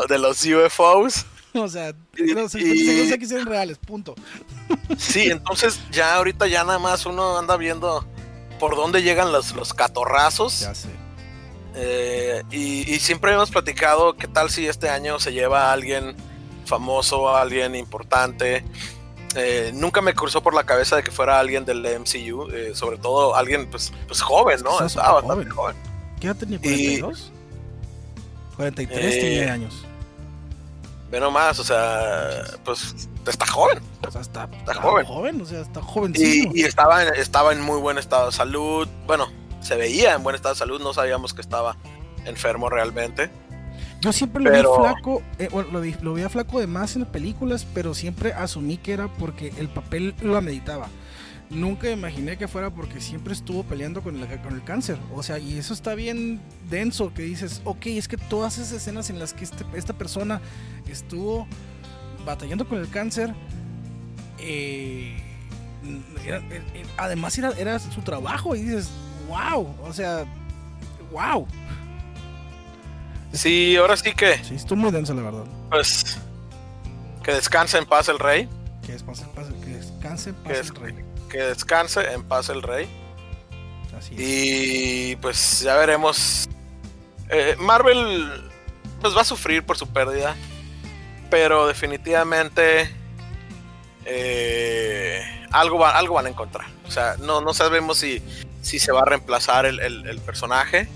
de 0.07 0.19
los 0.19 0.45
UFOs. 0.45 1.25
O 1.53 1.67
sea, 1.67 1.93
los 2.13 2.55
y... 2.55 3.17
que 3.17 3.25
son 3.25 3.45
reales, 3.45 3.77
punto. 3.79 4.15
Sí, 4.97 5.29
entonces 5.29 5.79
ya 5.91 6.15
ahorita 6.15 6.47
ya 6.47 6.63
nada 6.63 6.79
más 6.79 7.05
uno 7.05 7.37
anda 7.37 7.57
viendo 7.57 8.05
por 8.59 8.75
dónde 8.75 9.01
llegan 9.01 9.31
los, 9.31 9.55
los 9.55 9.73
catorrazos. 9.73 10.61
Ya 10.61 10.75
sé. 10.75 10.89
Eh, 11.75 12.43
y, 12.51 12.99
siempre 12.99 13.33
hemos 13.33 13.51
platicado 13.51 14.15
qué 14.15 14.27
tal 14.27 14.49
si 14.49 14.67
este 14.67 14.89
año 14.89 15.19
se 15.19 15.31
lleva 15.31 15.69
a 15.69 15.73
alguien 15.73 16.15
famoso, 16.65 17.29
a 17.29 17.41
alguien 17.41 17.75
importante. 17.75 18.65
Eh, 19.35 19.71
nunca 19.73 20.01
me 20.01 20.15
cruzó 20.15 20.41
por 20.41 20.53
la 20.55 20.65
cabeza 20.65 20.95
de 20.95 21.03
que 21.03 21.11
fuera 21.11 21.39
alguien 21.39 21.63
del 21.65 21.85
MCU, 21.99 22.49
eh, 22.51 22.71
sobre 22.73 22.97
todo 22.97 23.35
alguien 23.35 23.69
pues, 23.69 23.93
pues 24.07 24.21
joven, 24.21 24.61
¿no? 24.63 24.83
Estaba 24.83 25.21
bastante 25.21 25.49
joven. 25.49 25.75
¿Qué 26.19 26.27
edad 26.27 26.35
tenía? 26.35 26.59
¿42? 26.59 27.29
43 28.57 29.19
tenía 29.19 29.53
años. 29.53 29.85
Ve 31.11 31.19
nomás, 31.19 31.59
o 31.59 31.63
sea, 31.63 32.43
pues 32.63 33.09
está 33.25 33.45
joven. 33.45 33.79
O 34.07 34.11
sea, 34.11 34.21
está, 34.21 34.49
está, 34.57 34.75
joven. 34.75 35.41
O 35.41 35.45
sea, 35.45 35.61
está 35.61 35.81
jovencísimo. 35.81 36.51
Y, 36.55 36.63
estaba, 36.63 37.03
en, 37.03 37.15
estaba 37.15 37.51
en 37.51 37.61
muy 37.61 37.79
buen 37.79 37.97
estado 37.97 38.27
de 38.27 38.31
salud. 38.31 38.87
Bueno, 39.07 39.27
se 39.61 39.75
veía 39.75 40.13
en 40.13 40.23
buen 40.23 40.35
estado 40.35 40.53
de 40.53 40.59
salud, 40.59 40.81
no 40.81 40.93
sabíamos 40.93 41.33
que 41.33 41.41
estaba 41.41 41.77
enfermo 42.25 42.69
realmente. 42.69 43.29
Yo 44.01 44.13
siempre 44.13 44.43
lo 44.43 44.51
vi 44.51 44.59
flaco, 44.59 45.21
eh, 45.39 45.49
bueno, 45.51 45.71
lo, 45.73 45.81
vi, 45.81 45.93
lo 46.01 46.13
veía 46.13 46.29
flaco 46.29 46.59
de 46.59 46.67
más 46.67 46.95
en 46.95 47.05
películas, 47.05 47.67
pero 47.73 47.93
siempre 47.93 48.31
asumí 48.31 48.77
que 48.77 48.93
era 48.93 49.09
porque 49.09 49.53
el 49.57 49.67
papel 49.67 50.15
lo 50.21 50.41
meditaba 50.41 50.87
nunca 51.49 51.89
imaginé 51.89 52.37
que 52.37 52.47
fuera 52.47 52.69
porque 52.69 53.01
siempre 53.01 53.33
estuvo 53.33 53.63
peleando 53.63 54.01
con 54.01 54.21
el, 54.21 54.41
con 54.41 54.53
el 54.53 54.63
cáncer. 54.63 54.97
O 55.13 55.23
sea, 55.23 55.39
y 55.39 55.57
eso 55.57 55.73
está 55.73 55.95
bien 55.95 56.39
denso, 56.69 57.13
que 57.13 57.23
dices, 57.23 57.61
ok, 57.65 57.87
es 57.87 58.07
que 58.07 58.17
todas 58.17 58.57
esas 58.57 58.73
escenas 58.73 59.09
en 59.09 59.19
las 59.19 59.33
que 59.33 59.43
este, 59.43 59.65
esta 59.73 59.93
persona 59.93 60.41
estuvo 60.87 61.47
batallando 62.25 62.67
con 62.67 62.79
el 62.79 62.89
cáncer, 62.89 63.33
eh, 64.39 65.17
además 66.97 67.37
era, 67.37 67.51
era, 67.57 67.79
su 67.79 68.01
trabajo 68.01 68.55
y 68.55 68.61
dices, 68.61 68.89
wow, 69.27 69.75
o 69.83 69.93
sea, 69.93 70.25
wow. 71.11 71.47
Sí, 73.31 73.75
ahora 73.75 73.95
sí 73.95 74.13
que. 74.13 74.43
Sí, 74.43 74.55
estuvo 74.55 74.79
muy 74.79 74.91
denso, 74.91 75.13
la 75.13 75.21
verdad. 75.21 75.45
Pues. 75.69 76.17
Que 77.23 77.33
descanse 77.33 77.77
en 77.77 77.85
paz 77.85 78.09
el 78.09 78.17
rey. 78.17 78.49
Que 78.83 78.93
descanse 78.93 79.23
en 79.23 79.29
paz, 79.29 79.47
que 79.63 79.69
descanse 79.69 80.29
en 80.31 80.35
paz 80.37 80.69
el 80.69 80.75
rey. 80.75 81.08
Que 81.29 81.39
descanse 81.39 82.11
en 82.11 82.23
paz 82.23 82.49
el 82.49 82.61
rey. 82.61 82.87
Así 83.97 84.15
es. 84.15 84.21
Y 84.21 85.15
pues 85.17 85.61
ya 85.61 85.75
veremos. 85.75 86.49
Eh, 87.29 87.55
Marvel 87.59 88.49
pues 89.01 89.15
va 89.15 89.21
a 89.21 89.25
sufrir 89.25 89.63
por 89.63 89.77
su 89.77 89.87
pérdida. 89.87 90.35
Pero 91.29 91.67
definitivamente 91.67 92.89
eh, 94.05 95.21
algo, 95.51 95.85
algo 95.85 96.15
van 96.15 96.25
a 96.25 96.29
encontrar. 96.29 96.67
O 96.87 96.91
sea, 96.91 97.15
no, 97.19 97.41
no 97.41 97.53
sabemos 97.53 97.99
si, 97.99 98.23
si 98.61 98.79
se 98.79 98.91
va 98.91 99.01
a 99.01 99.05
reemplazar 99.05 99.65
el, 99.65 100.21
personaje. 100.25 100.87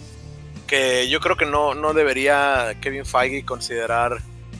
Que 0.67 1.07
yo 1.09 1.19
creo 1.19 1.37
que 1.37 1.45
no, 1.45 1.75
no 1.75 1.93
debería 1.93 2.75
Kevin 2.81 3.05
Feige 3.05 3.45
considerar 3.45 4.19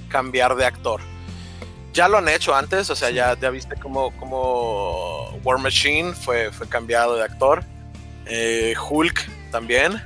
cambiar 0.10 0.56
de 0.56 0.65
actor. 0.65 1.01
Ya 1.94 2.08
lo 2.08 2.18
han 2.18 2.28
hecho 2.28 2.56
antes, 2.56 2.90
o 2.90 2.96
sea, 2.96 3.12
ya, 3.12 3.38
ya 3.40 3.50
viste 3.52 3.76
cómo, 3.76 4.12
cómo 4.18 5.30
War 5.44 5.60
Machine 5.60 6.14
fue, 6.14 6.52
fue 6.52 6.68
cambiado 6.68 7.16
de 7.16 7.24
actor. 7.24 7.64
Eh, 8.26 8.74
Hulk 8.90 9.30
también. 9.52 10.02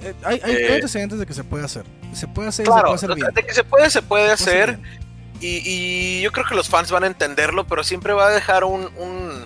Eh, 0.00 0.14
hay, 0.22 0.40
hay 0.44 0.72
antecedentes 0.74 1.18
de 1.18 1.26
que 1.26 1.34
se 1.34 1.42
puede 1.42 1.64
hacer. 1.64 1.84
Se 2.12 2.28
puede 2.28 2.48
hacer, 2.48 2.66
claro, 2.66 2.96
se 2.96 3.06
puede 3.06 3.14
hacer 3.14 3.14
bien. 3.14 3.34
De 3.34 3.42
que 3.42 3.54
se 3.54 3.64
puede, 3.64 3.90
se 3.90 4.02
puede 4.02 4.30
hacer. 4.30 4.78
Y, 5.40 6.20
yo 6.22 6.32
creo 6.32 6.46
que 6.46 6.54
los 6.54 6.68
fans 6.68 6.90
van 6.90 7.04
a 7.04 7.06
entenderlo, 7.06 7.66
pero 7.66 7.84
siempre 7.84 8.12
va 8.12 8.28
a 8.28 8.30
dejar 8.30 8.64
un, 8.64 8.88
un, 8.96 9.44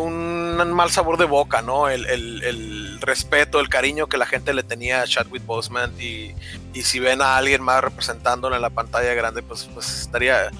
un 0.00 0.31
mal 0.56 0.90
sabor 0.90 1.18
de 1.18 1.24
boca, 1.24 1.62
¿no? 1.62 1.88
El, 1.88 2.06
el, 2.06 3.00
respeto, 3.00 3.58
el 3.58 3.68
cariño 3.68 4.06
que 4.06 4.16
la 4.16 4.26
gente 4.26 4.54
le 4.54 4.62
tenía 4.62 5.02
a 5.02 5.06
Chadwick 5.06 5.44
Boseman 5.44 5.92
y, 6.00 6.34
y 6.72 6.82
si 6.82 7.00
ven 7.00 7.20
a 7.20 7.36
alguien 7.36 7.60
más 7.62 7.82
representándolo 7.82 8.54
en 8.54 8.62
la 8.62 8.70
pantalla 8.70 9.12
grande, 9.14 9.42
pues, 9.42 9.68
pues 9.74 10.02
estaría, 10.02 10.50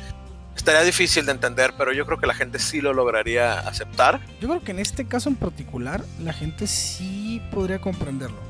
estaría 0.57 0.83
difícil 0.83 1.25
de 1.25 1.33
entender, 1.33 1.75
pero 1.79 1.93
yo 1.93 2.05
creo 2.05 2.19
que 2.19 2.27
la 2.27 2.35
gente 2.35 2.59
sí 2.59 2.81
lo 2.81 2.93
lograría 2.93 3.61
aceptar. 3.61 4.21
Yo 4.41 4.49
creo 4.49 4.61
que 4.63 4.73
en 4.73 4.81
este 4.81 5.07
caso 5.07 5.29
en 5.29 5.37
particular, 5.37 6.05
la 6.21 6.33
gente 6.33 6.67
sí 6.67 7.41
podría 7.53 7.81
comprenderlo. 7.81 8.41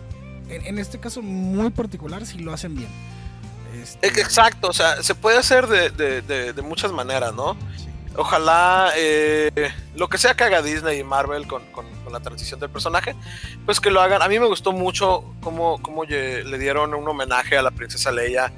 En, 0.49 0.67
en 0.67 0.79
este 0.79 0.99
caso 0.99 1.21
muy 1.21 1.71
particular, 1.71 2.25
si 2.25 2.39
lo 2.39 2.53
hacen 2.53 2.75
bien. 2.75 2.89
Este, 3.75 4.07
exacto, 4.07 4.69
o 4.69 4.73
sea, 4.73 5.03
se 5.03 5.15
puede 5.15 5.39
hacer 5.39 5.67
de, 5.67 6.63
muchas 6.63 6.93
maneras, 6.93 7.35
¿no? 7.35 7.57
Ojalá 8.17 8.93
eh, 8.97 9.73
lo 9.95 10.09
que 10.09 10.19
sea 10.19 10.35
que 10.35 10.45
haga 10.45 10.63
Disney 10.63 11.01
y 11.01 11.05
Marvel 11.05 11.47
con, 11.47 11.63
la 12.11 12.21
transición 12.21 12.61
del 12.61 12.69
personaje, 12.69 13.17
pues 13.65 13.81
que 13.81 13.91
lo 13.91 14.03
hagan. 14.03 14.21
A 14.21 14.29
mí 14.29 14.39
me 14.39 14.47
gustó 14.47 14.73
mucho 14.73 15.25
cómo, 15.41 15.81
cómo 15.81 16.05
le 16.05 16.59
dieron 16.59 16.93
un 16.93 17.09
homenaje 17.09 17.57
a 17.57 17.63
la 17.63 17.71
princesa 17.71 18.13
Leia 18.13 18.53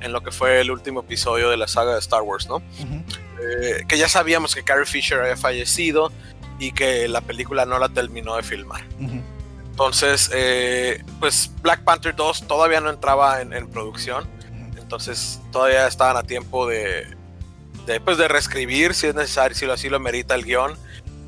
en 0.00 0.12
lo 0.12 0.22
que 0.22 0.30
fue 0.30 0.60
el 0.60 0.70
último 0.70 1.00
episodio 1.00 1.50
de 1.50 1.56
la 1.56 1.66
saga 1.66 1.94
de 1.94 1.98
Star 1.98 2.22
Wars, 2.22 2.48
¿no? 2.48 2.62
Eh, 3.42 3.84
que 3.88 3.98
ya 3.98 4.08
sabíamos 4.08 4.54
que 4.54 4.62
Carrie 4.62 4.86
Fisher 4.86 5.18
había 5.18 5.36
fallecido 5.36 6.12
y 6.60 6.70
que 6.70 7.08
la 7.08 7.20
película 7.20 7.66
no 7.66 7.80
la 7.80 7.88
terminó 7.88 8.36
de 8.36 8.44
filmar. 8.44 8.82
Entonces, 9.70 10.30
eh, 10.32 11.02
pues 11.18 11.50
Black 11.62 11.82
Panther 11.82 12.14
2 12.14 12.46
todavía 12.46 12.80
no 12.80 12.90
entraba 12.90 13.40
en 13.40 13.68
producción 13.70 14.28
entonces 14.90 15.40
todavía 15.52 15.86
estaban 15.86 16.16
a 16.16 16.24
tiempo 16.24 16.66
de, 16.66 17.06
de, 17.86 18.00
pues, 18.00 18.18
de 18.18 18.28
reescribir 18.28 18.94
si 18.94 19.08
es 19.08 19.14
necesario, 19.14 19.56
si 19.56 19.66
lo, 19.66 19.72
así 19.72 19.88
lo 19.88 20.00
merita 20.00 20.34
el 20.34 20.44
guion, 20.44 20.76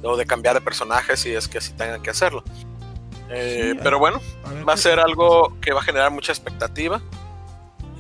o 0.03 0.17
de 0.17 0.27
cambiar 0.27 0.55
de 0.55 0.61
personaje 0.61 1.17
si 1.17 1.33
es 1.33 1.49
que 1.49 1.59
así 1.59 1.73
tengan 1.73 2.03
que 2.03 2.11
hacerlo. 2.11 2.43
Eh, 3.31 3.75
pero 3.83 3.99
bueno, 3.99 4.21
va 4.69 4.75
a 4.75 4.77
ser 4.77 5.01
algo 5.01 5.59
que 5.61 5.73
va 5.73 5.81
a 5.81 5.83
generar 5.83 6.11
mucha 6.11 6.33
expectativa. 6.33 7.01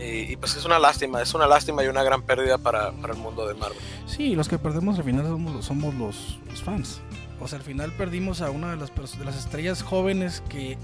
Y, 0.05 0.35
pues 0.37 0.57
es 0.57 0.65
una 0.65 0.81
lástima, 0.81 1.23
es 1.23 1.33
una 1.33 1.47
lástima 1.47 1.85
y 1.85 1.87
una 1.87 2.03
gran 2.03 2.23
pérdida 2.23 2.59
para, 2.59 2.91
para 2.91 3.13
el 3.13 3.21
mundo 3.21 3.47
de 3.47 3.55
Marvel. 3.55 3.79
Sí, 4.07 4.35
los 4.35 4.49
que 4.49 4.59
perdemos 4.59 4.99
al 4.99 5.05
final 5.05 5.25
somos, 5.27 5.65
somos 5.65 5.95
los, 5.95 6.41
fans. 6.65 7.01
O 7.41 7.47
sea, 7.47 7.59
al 7.59 7.65
final 7.65 7.93
perdimos 7.93 8.41
a 8.41 8.51
una 8.51 8.73
de 8.73 8.79
las, 8.79 8.91
de 9.19 9.25
las 9.25 9.37
estrellas 9.37 9.83
jóvenes 9.83 10.43
que... 10.49 10.77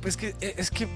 Pues 0.00 0.16
que 0.16 0.34
e, 0.40 0.54
es 0.56 0.72
que 0.72 0.88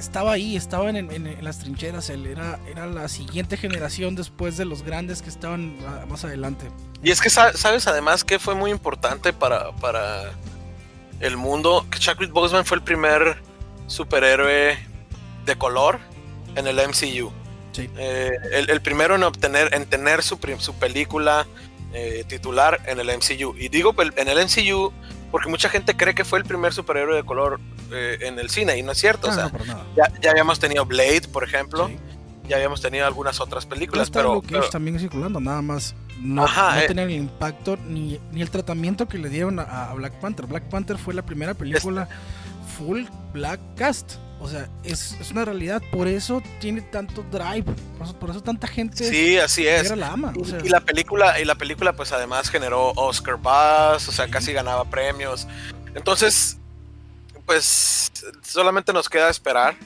estaba 0.00 0.32
ahí, 0.32 0.56
estaba 0.56 0.90
en, 0.90 1.38
las 1.42 1.58
trincheras, 1.58 2.10
él 2.10 2.26
era, 2.26 2.58
era 2.66 2.86
la 2.86 3.08
siguiente 3.08 3.56
generación 3.56 4.14
después 4.14 4.56
de 4.56 4.64
los 4.64 4.82
grandes 4.82 5.22
que 5.22 5.28
estaban 5.28 5.76
más 6.08 6.24
adelante. 6.24 6.70
Y 7.02 7.10
es 7.10 7.20
que 7.20 7.30
sabes 7.30 7.86
además 7.86 8.24
que 8.24 8.38
fue 8.38 8.54
muy 8.54 8.70
importante 8.70 9.32
para, 9.32 9.72
para 9.72 10.32
el 11.20 11.36
mundo, 11.36 11.86
que 11.90 11.98
Chadwick 11.98 12.32
Boseman 12.32 12.64
fue 12.64 12.78
el 12.78 12.82
primer 12.82 13.36
superhéroe 13.86 14.78
de 15.44 15.56
color 15.56 15.98
en 16.56 16.66
el 16.66 16.76
MCU. 16.76 17.30
Sí. 17.72 17.88
Eh, 17.96 18.32
el, 18.52 18.80
primero 18.80 19.14
en 19.14 19.22
obtener, 19.22 19.72
en 19.74 19.86
tener 19.86 20.22
su, 20.22 20.38
su 20.58 20.74
película 20.74 21.46
eh, 21.92 22.24
titular 22.26 22.80
en 22.86 23.00
el 23.00 23.06
MCU. 23.08 23.54
Y 23.56 23.68
digo 23.68 23.94
en 23.98 24.28
el 24.28 24.38
MCU 24.38 24.92
porque 25.30 25.48
mucha 25.48 25.68
gente 25.68 25.96
cree 25.96 26.14
que 26.14 26.24
fue 26.24 26.38
el 26.38 26.44
primer 26.44 26.72
superhéroe 26.72 27.16
de 27.16 27.22
color 27.22 27.60
eh, 27.92 28.18
en 28.22 28.38
el 28.38 28.50
cine 28.50 28.78
y 28.78 28.82
no 28.82 28.92
es 28.92 28.98
cierto. 28.98 29.28
o 29.28 29.32
sea, 29.32 29.50
ya, 29.96 30.30
habíamos 30.30 30.58
tenido 30.58 30.84
Blade, 30.86 31.22
por 31.32 31.44
ejemplo, 31.44 31.90
ya 32.48 32.56
habíamos 32.56 32.80
tenido 32.80 33.06
algunas 33.06 33.40
otras 33.40 33.66
películas, 33.66 34.10
pero, 34.10 34.42
pero... 34.42 34.68
también 34.70 34.98
circulando, 34.98 35.40
nada 35.40 35.62
más 35.62 35.94
no, 36.20 36.46
eh. 36.46 36.84
tenían 36.86 37.10
el 37.10 37.16
impacto 37.16 37.76
ni, 37.76 38.20
ni, 38.30 38.42
el 38.42 38.50
tratamiento 38.50 39.08
que 39.08 39.18
le 39.18 39.28
dieron 39.30 39.58
a, 39.58 39.92
Black 39.94 40.12
Panther. 40.20 40.46
Black 40.46 40.64
Panther 40.64 40.98
fue 40.98 41.14
la 41.14 41.22
primera 41.22 41.54
película 41.54 42.08
full 42.76 43.04
black 43.32 43.60
cast. 43.76 44.14
O 44.38 44.48
sea, 44.48 44.68
es, 44.84 45.16
es, 45.20 45.30
una 45.30 45.44
realidad. 45.44 45.82
Por 45.92 46.08
eso 46.08 46.42
tiene 46.60 46.82
tanto 46.82 47.24
drive. 47.30 47.64
Por 48.18 48.30
eso, 48.30 48.42
tanta 48.42 48.66
gente. 48.66 49.04
Sí, 49.04 49.38
así 49.38 49.66
es. 49.66 49.94
La 49.96 50.12
ama, 50.12 50.32
y, 50.64 50.68
la 50.68 50.80
película, 50.80 51.38
y 51.40 51.44
la 51.44 51.56
película, 51.56 51.94
pues 51.94 52.12
además 52.12 52.48
generó 52.48 52.92
Oscar 52.96 53.36
Buzz. 53.36 54.08
O 54.08 54.12
sea, 54.12 54.28
casi 54.28 54.52
ganaba 54.52 54.84
premios. 54.84 55.46
Entonces, 55.94 56.58
pues 57.40 58.12
solamente 58.42 58.92
nos 58.92 59.08
queda 59.08 59.30
esperar. 59.30 59.76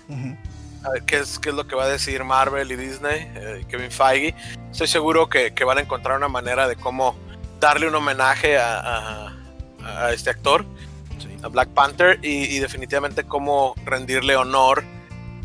A 0.85 0.91
ver 0.91 1.03
qué 1.05 1.19
es, 1.19 1.39
qué 1.39 1.49
es 1.49 1.55
lo 1.55 1.67
que 1.67 1.75
va 1.75 1.85
a 1.85 1.89
decir 1.89 2.23
Marvel 2.25 2.71
y 2.71 2.77
Disney, 2.77 3.31
eh, 3.35 3.65
Kevin 3.69 3.91
Feige. 3.91 4.35
Estoy 4.71 4.87
seguro 4.87 5.29
que, 5.29 5.55
que, 5.55 5.65
van 5.65 5.79
a 5.79 5.81
encontrar 5.81 6.19
una 6.19 6.29
manera 6.29 6.69
de 6.69 6.77
cómo 6.77 7.17
darle 7.59 7.89
un 7.89 7.95
homenaje 7.95 8.59
a, 8.59 9.33
a 9.83 10.13
este 10.13 10.29
actor 10.31 10.67
a 11.45 11.49
Black 11.49 11.69
Panther 11.69 12.19
y, 12.23 12.59
definitivamente 12.59 13.25
cómo 13.25 13.75
rendirle 13.85 14.35
honor 14.35 14.83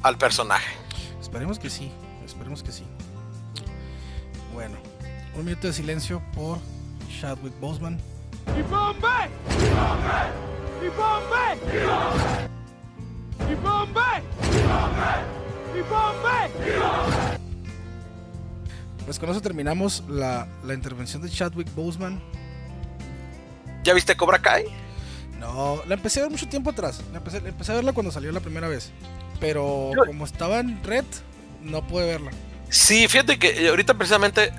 al 0.01 0.17
personaje. 0.17 0.73
Esperemos 1.19 1.59
que 1.59 1.69
sí, 1.69 1.91
esperemos 2.25 2.63
que 2.63 2.71
sí. 2.71 2.85
Bueno, 4.53 4.77
un 5.35 5.45
minuto 5.45 5.67
de 5.67 5.73
silencio 5.73 6.21
por 6.33 6.57
Chadwick 7.19 7.57
Boseman. 7.59 7.99
¡Y 8.57 8.61
Bombay! 8.61 9.29
¡Y 9.49 9.69
Bombay! 9.75 10.29
¡Y 10.81 10.87
Bombay! 10.87 11.59
¡Y 13.51 13.55
Bombay! 13.55 14.23
¡Y 15.75 15.81
Bombay! 15.81 16.51
Pues 19.05 19.19
con 19.19 19.29
eso 19.29 19.41
terminamos 19.41 20.03
la, 20.07 20.47
la 20.63 20.73
intervención 20.73 21.21
de 21.21 21.29
Chadwick 21.29 21.73
Boseman. 21.73 22.21
¿Ya 23.83 23.93
viste 23.93 24.15
Cobra 24.15 24.39
Kai? 24.39 24.65
No, 25.39 25.81
la 25.87 25.95
empecé 25.95 26.19
a 26.19 26.23
ver 26.23 26.31
mucho 26.31 26.47
tiempo 26.47 26.69
atrás. 26.69 27.01
La 27.11 27.17
empecé, 27.17 27.37
empecé 27.37 27.71
a 27.71 27.75
verla 27.75 27.93
cuando 27.93 28.11
salió 28.11 28.31
la 28.31 28.39
primera 28.39 28.67
vez. 28.67 28.91
Pero 29.39 29.91
como 30.05 30.25
estaba 30.25 30.59
en 30.59 30.83
red, 30.83 31.05
no 31.61 31.85
pude 31.87 32.05
verla. 32.05 32.31
Sí, 32.69 33.07
fíjate 33.07 33.39
que 33.39 33.67
ahorita 33.69 33.95
precisamente 33.95 34.51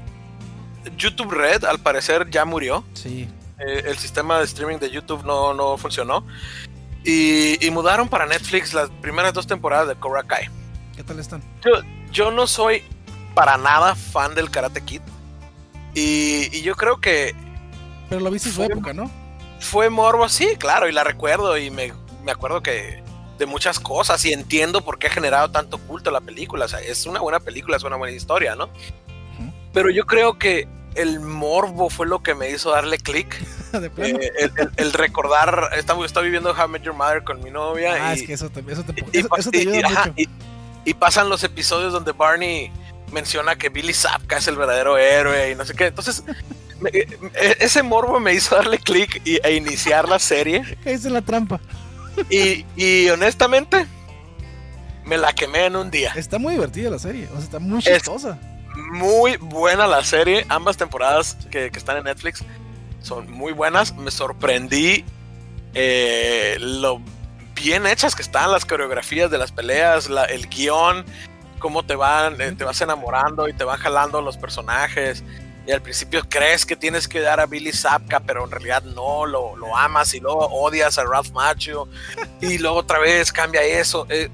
YouTube 0.97 1.31
Red 1.31 1.65
al 1.65 1.79
parecer 1.79 2.29
ya 2.31 2.45
murió. 2.45 2.85
Sí. 2.95 3.29
Eh, 3.61 3.85
el 3.87 3.99
sistema 3.99 4.39
de 4.39 4.45
streaming 4.45 4.79
de 4.79 4.91
YouTube 4.91 5.25
no, 5.25 5.55
no 5.55 5.77
funcionó. 5.77 6.27
Y, 7.05 7.65
y, 7.65 7.71
mudaron 7.71 8.09
para 8.09 8.27
Netflix 8.27 8.75
las 8.75 8.91
primeras 9.01 9.33
dos 9.33 9.47
temporadas 9.47 9.89
de 9.89 9.95
Cobra 9.95 10.23
Kai. 10.23 10.49
¿Qué 10.95 11.03
tal 11.03 11.19
están? 11.19 11.43
Yo, 11.65 11.73
yo 12.13 12.31
no 12.31 12.47
soy 12.47 12.85
para 13.35 13.57
nada 13.57 13.95
fan 13.95 14.35
del 14.35 14.51
Karate 14.51 14.83
Kid. 14.83 15.01
Y, 15.95 16.55
y 16.55 16.63
yo 16.63 16.75
creo 16.75 17.01
que... 17.01 17.35
Pero 18.11 18.21
lo 18.21 18.31
viste 18.31 18.51
en 18.51 18.55
su 18.55 18.63
época, 18.65 18.93
¿no? 18.93 19.11
fue 19.61 19.91
morbo, 19.91 20.29
sí, 20.29 20.57
claro, 20.59 20.89
y 20.89 20.93
la 20.93 21.05
recuerdo 21.05 21.57
y 21.57 21.71
me, 21.71 21.93
acuerdo 22.27 22.63
que 22.63 23.03
de 23.39 23.47
muchas 23.47 23.79
cosas 23.79 24.25
y 24.25 24.33
entiendo 24.33 24.81
por 24.81 24.99
qué 24.99 25.07
ha 25.07 25.11
generado 25.11 25.51
tanto 25.51 25.79
culto 25.79 26.11
la 26.11 26.21
película. 26.21 26.65
O 26.65 26.69
sea, 26.69 26.81
es 26.81 27.07
una 27.07 27.21
buena 27.21 27.41
película, 27.41 27.77
es 27.77 27.85
una 27.85 27.97
buena 27.97 28.17
historia, 28.17 28.57
¿no? 28.57 28.69
Pero 29.73 29.91
yo 29.91 30.05
creo 30.05 30.39
que 30.39 30.67
el 30.95 31.21
morbo 31.21 31.91
fue 31.91 32.07
lo 32.07 32.23
que 32.23 32.35
me 32.35 32.51
hizo 32.51 32.71
darle 32.71 32.99
clic. 32.99 33.37
Eh, 33.73 34.51
el, 34.79 34.93
recordar, 34.93 35.71
estaba, 35.77 36.05
viviendo 36.23 36.51
How 36.51 36.67
I 36.67 36.69
Met 36.69 36.83
Your 36.83 36.93
Mother 36.93 37.23
con 37.23 37.41
mi 37.41 37.53
novia. 37.53 38.09
Ah, 38.09 38.17
y, 38.17 38.19
es 38.19 38.27
que 38.27 38.33
eso 38.33 38.51
te, 38.51 38.65
eso 38.69 38.83
te, 38.83 39.05
eso, 39.13 39.51
te 39.53 39.59
ayuda 39.59 39.89
mucho. 39.89 40.29
Y, 40.85 40.95
pasan 40.95 41.29
los 41.29 41.45
episodios 41.45 41.93
donde 41.93 42.11
Barney 42.11 42.73
menciona 43.13 43.55
que 43.55 43.69
Billy 43.69 43.93
Zapka 43.93 44.39
es 44.39 44.49
el 44.49 44.57
verdadero 44.57 44.99
héroe 44.99 45.53
y 45.53 45.55
no 45.55 45.65
sé 45.65 45.75
qué. 45.75 45.87
Entonces, 45.87 46.25
e, 46.93 47.07
ese 47.61 47.85
morbo 47.85 48.19
me 48.19 48.35
hizo 48.35 48.57
darle 48.57 48.79
clic 48.79 49.23
e 49.25 49.55
iniciar 49.55 50.09
la 50.09 50.19
serie. 50.19 50.65
Esa 50.85 51.07
es 51.07 51.13
la 51.13 51.23
trampa. 51.23 51.61
Y, 52.29 52.67
y 52.75 53.09
honestamente, 53.11 53.87
me 55.05 55.17
la 55.17 55.33
quemé 55.33 55.67
en 55.67 55.77
un 55.77 55.93
día. 55.93 56.13
Está 56.17 56.41
muy 56.41 56.55
divertida 56.55 56.91
la 56.91 56.99
serie, 56.99 57.29
o 57.29 57.37
sea, 57.37 57.45
está 57.45 57.59
muy 57.61 57.81
chistosa. 57.81 58.37
Muy 58.77 59.37
buena 59.37 59.87
la 59.87 60.05
serie, 60.05 60.47
ambas 60.49 60.77
temporadas 60.77 61.37
que, 61.51 61.67
están 61.67 61.97
en 61.99 62.05
Netflix 62.05 62.45
son 63.01 63.31
muy 63.31 63.53
buenas. 63.53 63.95
Me 63.97 64.11
sorprendí 64.11 65.05
eh, 65.75 66.57
lo 66.61 67.01
bien 67.55 67.87
hechas 67.87 68.15
que 68.15 68.23
están 68.23 68.51
las 68.51 68.65
coreografías 68.65 69.31
de 69.31 69.39
las 69.39 69.53
peleas, 69.53 70.09
el 70.29 70.49
guion, 70.49 71.05
cómo 71.59 71.85
te 71.85 71.95
van, 71.95 72.41
eh, 72.41 72.53
te 72.53 72.65
vas 72.65 72.81
enamorando 72.81 73.49
y 73.49 73.53
te 73.53 73.65
van 73.65 73.79
jalando 73.79 74.21
los 74.23 74.37
personajes. 74.37 75.23
Y 75.67 75.73
al 75.73 75.83
principio 75.83 76.23
crees 76.29 76.65
que 76.65 76.75
tienes 76.75 77.07
que 77.07 77.21
dar 77.21 77.39
a 77.39 77.47
Billy 77.47 77.73
Zapka, 77.73 78.21
pero 78.21 78.45
en 78.45 78.51
realidad 78.51 78.83
no, 78.83 79.27
lo, 79.27 79.57
lo 79.57 79.77
amas 79.77 80.15
y 80.15 80.21
luego 80.21 80.47
odias 80.47 80.99
a 80.99 81.05
Ralph 81.05 81.31
Macchio. 81.33 81.87
y 82.41 82.59
luego 82.59 82.79
otra 82.79 82.99
vez 82.99 83.31
cambia 83.31 83.63
eso. 83.63 84.07
Eh, 84.09 84.31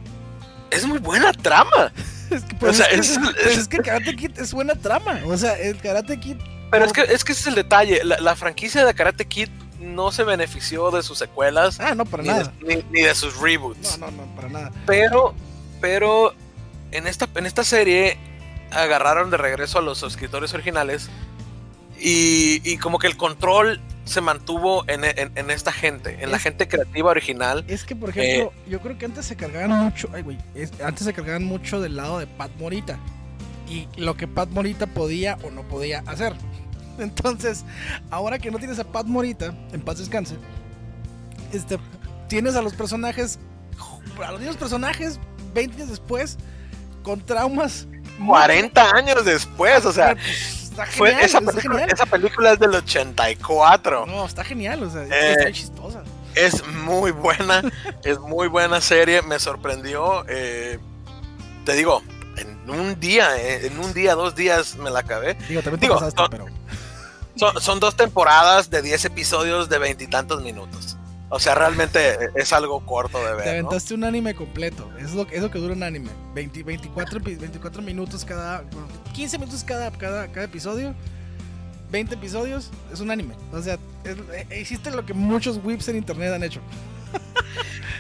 es 0.71 0.87
muy 0.87 0.99
buena 0.99 1.33
trama. 1.33 1.93
es 2.30 2.45
que, 2.45 2.54
pues, 2.56 2.73
o 2.73 2.75
sea, 2.75 2.87
es, 2.87 3.11
es, 3.11 3.59
es, 3.59 3.68
que 3.68 3.78
Karate 3.78 4.16
Kid 4.16 4.38
es 4.38 4.52
buena 4.52 4.75
trama. 4.75 5.21
O 5.26 5.37
sea, 5.37 5.59
el 5.59 5.78
Karate 5.78 6.18
Kid. 6.18 6.37
Pero 6.71 6.85
es 6.85 6.92
que, 6.92 7.02
es 7.02 7.25
que 7.25 7.33
ese 7.33 7.42
es 7.42 7.47
el 7.47 7.54
detalle. 7.54 8.02
La, 8.04 8.18
la 8.18 8.37
franquicia 8.37 8.85
de 8.85 8.95
Karate 8.95 9.26
Kid 9.26 9.49
no 9.80 10.11
se 10.12 10.25
benefició 10.25 10.90
de 10.90 11.02
sus 11.02 11.18
secuelas. 11.18 11.80
Ah, 11.80 11.95
no, 11.95 12.04
para 12.04 12.23
ni 12.23 12.28
nada. 12.30 12.52
De, 12.61 12.76
ni, 12.76 12.85
ni, 12.90 13.02
de 13.02 13.14
sus 13.14 13.40
reboots. 13.40 13.99
No, 13.99 14.11
no, 14.11 14.26
no, 14.26 14.37
para 14.37 14.49
nada. 14.49 14.73
Pero, 14.87 15.35
pero 15.80 16.35
en 16.92 17.06
esta, 17.06 17.28
en 17.35 17.47
esta 17.47 17.64
serie 17.64 18.18
agarraron 18.71 19.30
de 19.30 19.37
regreso 19.37 19.78
a 19.78 19.83
los 19.83 20.02
escritores 20.02 20.52
originales 20.54 21.09
y, 21.99 22.61
y 22.68 22.78
como 22.78 22.99
que 22.99 23.06
el 23.06 23.16
control 23.16 23.80
se 24.06 24.20
mantuvo 24.20 24.84
en, 24.88 25.04
en, 25.04 25.32
en 25.34 25.50
esta 25.50 25.72
gente, 25.72 26.14
en 26.14 26.20
es, 26.20 26.30
la 26.30 26.38
gente 26.38 26.68
creativa 26.68 27.10
original. 27.10 27.64
Es 27.68 27.84
que, 27.84 27.94
por 27.94 28.10
ejemplo, 28.10 28.52
eh, 28.56 28.70
yo 28.70 28.80
creo 28.80 28.96
que 28.96 29.04
antes 29.04 29.26
se 29.26 29.36
cargaban 29.36 29.70
mucho, 29.84 30.08
ay, 30.14 30.22
güey, 30.22 30.38
antes 30.82 31.04
se 31.04 31.12
cargaban 31.12 31.44
mucho 31.44 31.80
del 31.80 31.96
lado 31.96 32.18
de 32.18 32.26
Pat 32.26 32.50
Morita 32.58 32.98
y 33.68 33.88
lo 33.96 34.16
que 34.16 34.28
Pat 34.28 34.48
Morita 34.50 34.86
podía 34.86 35.36
o 35.42 35.50
no 35.50 35.62
podía 35.62 36.02
hacer. 36.06 36.34
Entonces, 36.98 37.64
ahora 38.10 38.38
que 38.38 38.50
no 38.50 38.58
tienes 38.58 38.78
a 38.78 38.84
Pat 38.84 39.06
Morita, 39.06 39.52
en 39.72 39.82
paz 39.82 39.98
descanse, 39.98 40.36
este, 41.52 41.78
tienes 42.28 42.54
a 42.54 42.62
los 42.62 42.75
personajes, 42.75 43.40
a 44.25 44.30
los 44.30 44.40
mismos 44.40 44.56
personajes 44.56 45.18
20 45.52 45.75
años 45.75 45.88
después, 45.90 46.38
con 47.02 47.20
traumas. 47.20 47.88
40 48.25 48.90
años 48.92 49.25
después, 49.25 49.84
o 49.84 49.92
sea. 49.92 50.16
Está 50.76 50.85
genial, 50.85 51.14
fue, 51.14 51.25
esa, 51.25 51.38
está 51.38 51.52
película, 51.52 51.78
genial. 51.78 51.90
esa, 51.90 52.06
película, 52.06 52.52
es 52.52 52.59
del 52.59 52.75
84. 52.75 54.04
No, 54.04 54.26
está 54.26 54.45
genial, 54.45 54.83
o 54.83 54.90
sea, 54.90 55.04
Eh, 55.04 55.33
está 55.33 55.50
chistosa. 55.50 56.02
Es 56.35 56.66
muy 56.66 57.12
buena, 57.12 57.62
es 58.04 58.18
muy 58.18 58.47
buena 58.49 58.83
serie, 58.83 59.23
me 59.23 59.38
sorprendió. 59.38 60.26
Eh, 60.28 60.78
te 61.64 61.73
digo, 61.73 62.02
en 62.37 62.68
un 62.68 63.00
día, 63.00 63.38
eh, 63.38 63.68
en 63.68 63.78
un 63.78 63.95
día, 63.95 64.14
dos 64.14 64.35
días 64.35 64.76
me 64.76 64.90
la 64.90 64.99
acabé. 64.99 65.33
Digo, 65.49 65.62
también 65.62 65.80
te 65.80 65.87
Digo, 65.87 65.95
pasaste, 65.95 66.21
no, 66.21 66.28
pero. 66.28 66.47
Son, 67.37 67.59
son, 67.61 67.80
dos 67.80 67.97
temporadas 67.97 68.68
de 68.68 68.83
10 68.83 69.06
episodios 69.06 69.71
de 69.71 69.78
veintitantos 69.78 70.42
minutos. 70.42 70.86
O 71.28 71.40
sea, 71.40 71.54
realmente 71.56 72.16
es 72.37 72.52
algo 72.52 72.85
corto 72.87 73.18
de 73.18 73.35
ver. 73.35 73.42
Te 73.42 73.50
aventaste 73.50 73.95
¿no? 73.95 73.99
un 73.99 74.04
anime 74.04 74.35
completo. 74.35 74.88
Es 74.99 75.12
lo, 75.12 75.26
es 75.28 75.42
lo 75.42 75.50
que 75.50 75.59
dura 75.59 75.75
un 75.75 75.83
anime. 75.83 76.11
20, 76.35 76.62
24, 76.62 77.21
24 77.21 77.83
minutos 77.83 78.25
cada. 78.25 78.64
15 79.12 79.38
minutos 79.38 79.64
cada, 79.64 79.90
cada, 79.90 80.28
cada 80.28 80.47
episodio. 80.47 80.95
20 81.90 82.14
episodios. 82.14 82.71
Es 82.92 83.00
un 83.00 83.11
anime. 83.11 83.35
O 83.52 83.61
sea, 83.61 83.78
es, 84.04 84.16
eh, 84.33 84.61
hiciste 84.61 84.90
lo 84.90 85.04
que 85.04 85.14
muchos 85.14 85.59
whips 85.62 85.88
en 85.88 85.97
internet 85.97 86.33
han 86.33 86.45
hecho. 86.45 86.61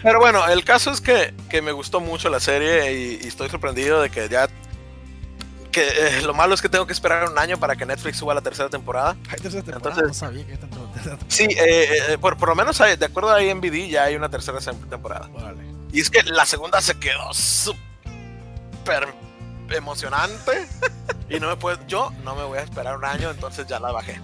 Pero 0.02 0.20
bueno, 0.20 0.46
el 0.46 0.64
caso 0.64 0.92
es 0.92 1.00
que, 1.00 1.34
que 1.48 1.62
me 1.62 1.72
gustó 1.72 2.00
mucho 2.00 2.28
la 2.28 2.38
serie 2.38 2.92
y, 2.92 3.24
y, 3.24 3.26
estoy 3.26 3.48
sorprendido 3.48 4.00
de 4.02 4.10
que 4.10 4.28
ya 4.28 4.48
que 5.76 5.82
eh, 5.82 6.22
lo 6.22 6.32
malo 6.32 6.54
es 6.54 6.62
que 6.62 6.70
tengo 6.70 6.86
que 6.86 6.94
esperar 6.94 7.28
un 7.30 7.38
año 7.38 7.58
para 7.58 7.76
que 7.76 7.84
Netflix 7.84 8.16
suba 8.16 8.32
la 8.32 8.40
tercera 8.40 8.70
temporada. 8.70 9.14
Hay 9.28 9.38
tercera 9.38 9.62
temporada, 9.62 10.00
Entonces, 10.00 10.06
no 10.06 10.14
sabía 10.14 10.46
que 10.46 10.56
temporada. 10.56 11.18
Sí, 11.28 11.44
eh, 11.44 11.98
eh, 12.12 12.18
por, 12.18 12.38
por, 12.38 12.48
lo 12.48 12.54
menos 12.54 12.80
hay, 12.80 12.96
de 12.96 13.04
acuerdo 13.04 13.30
a 13.30 13.42
IMBD 13.42 13.90
ya 13.90 14.04
hay 14.04 14.16
una 14.16 14.30
tercera 14.30 14.58
temporada. 14.88 15.28
Vale. 15.34 15.60
Y 15.92 16.00
es 16.00 16.08
que 16.08 16.22
la 16.22 16.46
segunda 16.46 16.80
se 16.80 16.98
quedó 16.98 17.34
súper 17.34 19.08
emocionante 19.68 20.66
y 21.28 21.38
no 21.40 21.48
me 21.48 21.56
puedo, 21.56 21.78
yo 21.86 22.10
no 22.24 22.34
me 22.34 22.44
voy 22.44 22.56
a 22.56 22.62
esperar 22.62 22.96
un 22.96 23.04
año, 23.04 23.30
entonces 23.30 23.66
ya 23.66 23.78
la 23.78 23.92
bajé. 23.92 24.18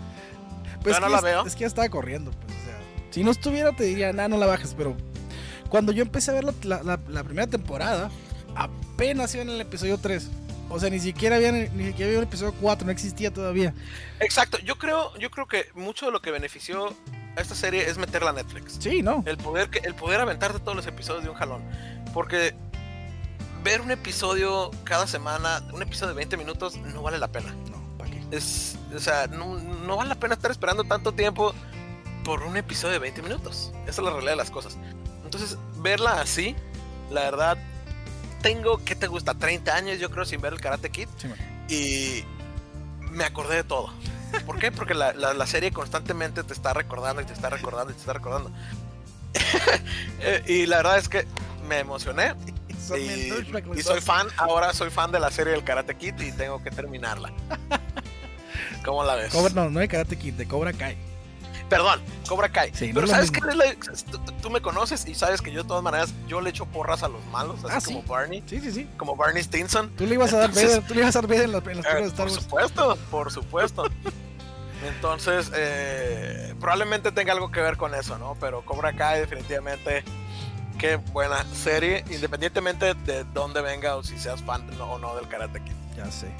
Pues 0.82 0.98
no 1.00 1.06
es, 1.08 1.12
la 1.12 1.20
veo. 1.20 1.44
Es 1.44 1.52
que 1.54 1.60
ya 1.60 1.66
estaba 1.66 1.88
corriendo. 1.90 2.30
Pues, 2.30 2.56
o 2.62 2.64
sea, 2.64 2.80
si 3.10 3.24
no 3.24 3.30
estuviera 3.30 3.72
te 3.72 3.84
diría, 3.84 4.10
nada, 4.14 4.28
no 4.28 4.38
la 4.38 4.46
bajes, 4.46 4.72
pero 4.74 4.96
cuando 5.68 5.92
yo 5.92 6.00
empecé 6.00 6.30
a 6.30 6.34
ver 6.34 6.44
la, 6.44 6.54
la, 6.62 6.82
la, 6.82 7.00
la 7.08 7.24
primera 7.24 7.46
temporada, 7.46 8.10
apenas 8.54 9.34
iba 9.34 9.42
en 9.42 9.50
el 9.50 9.60
episodio 9.60 9.98
3. 9.98 10.30
O 10.72 10.80
sea, 10.80 10.88
ni 10.88 10.98
siquiera 10.98 11.36
había, 11.36 11.52
ni 11.52 11.86
siquiera 11.86 12.06
había 12.06 12.18
un 12.18 12.24
episodio 12.24 12.54
4, 12.58 12.86
no 12.86 12.92
existía 12.92 13.30
todavía. 13.30 13.74
Exacto, 14.20 14.58
yo 14.58 14.78
creo, 14.78 15.14
yo 15.18 15.30
creo 15.30 15.46
que 15.46 15.66
mucho 15.74 16.06
de 16.06 16.12
lo 16.12 16.22
que 16.22 16.30
benefició 16.30 16.94
a 17.36 17.40
esta 17.40 17.54
serie 17.54 17.88
es 17.88 17.98
meterla 17.98 18.30
a 18.30 18.32
Netflix. 18.32 18.78
Sí, 18.80 19.02
¿no? 19.02 19.22
El 19.26 19.36
poder, 19.36 19.68
que, 19.68 19.80
el 19.80 19.94
poder 19.94 20.20
aventarte 20.20 20.60
todos 20.60 20.74
los 20.74 20.86
episodios 20.86 21.24
de 21.24 21.30
un 21.30 21.36
jalón. 21.36 21.62
Porque 22.14 22.54
ver 23.62 23.82
un 23.82 23.90
episodio 23.90 24.70
cada 24.84 25.06
semana, 25.06 25.62
un 25.74 25.82
episodio 25.82 26.08
de 26.08 26.16
20 26.16 26.36
minutos, 26.38 26.76
no 26.76 27.02
vale 27.02 27.18
la 27.18 27.28
pena. 27.28 27.54
No, 27.70 27.98
¿para 27.98 28.10
qué? 28.10 28.22
Es, 28.30 28.78
o 28.94 28.98
sea, 28.98 29.26
no, 29.26 29.58
no 29.58 29.96
vale 29.96 30.08
la 30.08 30.14
pena 30.14 30.34
estar 30.34 30.50
esperando 30.50 30.84
tanto 30.84 31.12
tiempo 31.12 31.54
por 32.24 32.42
un 32.44 32.56
episodio 32.56 32.94
de 32.94 32.98
20 33.00 33.20
minutos. 33.20 33.72
Esa 33.82 34.00
es 34.00 34.04
la 34.04 34.10
realidad 34.10 34.32
de 34.32 34.36
las 34.36 34.50
cosas. 34.50 34.78
Entonces, 35.22 35.58
verla 35.76 36.20
así, 36.20 36.56
la 37.10 37.22
verdad, 37.22 37.58
tengo, 38.42 38.84
¿qué 38.84 38.94
te 38.94 39.06
gusta? 39.06 39.34
30 39.34 39.74
años 39.74 39.98
yo 39.98 40.10
creo 40.10 40.24
sin 40.24 40.40
ver 40.40 40.52
el 40.52 40.60
Karate 40.60 40.90
Kid. 40.90 41.08
Sí, 41.16 41.28
y 41.68 42.24
me 43.10 43.24
acordé 43.24 43.56
de 43.56 43.64
todo. 43.64 43.92
¿Por 44.46 44.58
qué? 44.58 44.72
Porque 44.72 44.94
la, 44.94 45.12
la, 45.12 45.34
la, 45.34 45.46
serie 45.46 45.72
constantemente 45.72 46.42
te 46.42 46.52
está 46.52 46.72
recordando 46.72 47.20
y 47.20 47.24
te 47.24 47.32
está 47.32 47.50
recordando 47.50 47.92
y 47.92 47.94
te 47.94 48.00
está 48.00 48.14
recordando. 48.14 48.50
y 50.46 50.66
la 50.66 50.78
verdad 50.78 50.98
es 50.98 51.08
que 51.08 51.26
me 51.68 51.78
emocioné. 51.78 52.34
Y, 52.96 53.32
y, 53.78 53.82
soy 53.82 54.00
fan, 54.00 54.26
ahora 54.36 54.74
soy 54.74 54.90
fan 54.90 55.12
de 55.12 55.20
la 55.20 55.30
serie 55.30 55.52
del 55.52 55.64
Karate 55.64 55.94
Kid 55.96 56.18
y 56.20 56.32
tengo 56.32 56.62
que 56.62 56.70
terminarla. 56.70 57.32
¿Cómo 58.84 59.04
la 59.04 59.14
ves? 59.14 59.32
Cobra, 59.32 59.52
no, 59.54 59.70
no 59.70 59.80
de 59.80 59.88
Karate 59.88 60.18
Kid, 60.18 60.34
de 60.34 60.48
Cobra 60.48 60.72
Kai. 60.72 60.96
Perdón, 61.72 62.02
Cobra 62.28 62.50
Kai. 62.50 62.70
Sí, 62.74 62.90
Pero 62.92 63.06
no 63.06 63.12
¿sabes 63.12 63.30
qué? 63.30 63.40
Tú, 64.10 64.18
tú, 64.42 64.50
me 64.50 64.60
conoces 64.60 65.08
y 65.08 65.14
sabes 65.14 65.40
que 65.40 65.50
yo 65.50 65.62
de 65.62 65.68
todas 65.68 65.82
maneras 65.82 66.12
yo 66.28 66.42
le 66.42 66.50
echo 66.50 66.66
porras 66.66 67.02
a 67.02 67.08
los 67.08 67.24
malos, 67.26 67.64
así 67.64 67.92
ah, 67.94 67.96
como. 67.96 68.02
Barney. 68.02 68.42
Sí, 68.46 68.60
sí, 68.60 68.70
sí. 68.70 68.90
Como 68.98 69.16
Barney 69.16 69.42
Stinson. 69.42 69.88
Tú 69.96 70.06
le 70.06 70.16
ibas 70.16 70.34
a 70.34 70.40
dar 70.40 70.50
Entonces, 70.50 70.86
tú 70.86 70.92
le 70.92 71.00
ibas 71.00 71.16
a 71.16 71.22
dar 71.22 71.30
Vader 71.30 71.44
en 71.44 71.52
las, 71.52 71.66
en 71.66 71.76
las 71.78 71.86
eh, 71.86 71.94
de 71.94 72.06
Star 72.08 72.16
Por 72.16 72.26
Wars. 72.26 72.42
supuesto, 72.42 72.98
por 73.10 73.32
supuesto. 73.32 73.84
Entonces, 74.86 75.50
eh, 75.54 76.54
probablemente 76.60 77.10
tenga 77.10 77.32
algo 77.32 77.50
que 77.50 77.60
ver 77.60 77.78
con 77.78 77.94
eso, 77.94 78.18
¿no? 78.18 78.36
Pero 78.38 78.66
Cobra 78.66 78.92
Kai 78.92 79.20
definitivamente 79.20 80.04
qué 80.78 80.96
buena 80.96 81.42
serie, 81.54 82.04
independientemente 82.10 82.92
de 82.92 83.24
dónde 83.24 83.62
venga 83.62 83.96
o 83.96 84.02
si 84.02 84.18
seas 84.18 84.42
fan 84.42 84.68
o 84.78 84.98
no 84.98 85.16
del 85.16 85.26
Karate 85.26 85.62
Kid. 85.62 85.72
Ya 85.96 86.10
sé. 86.10 86.30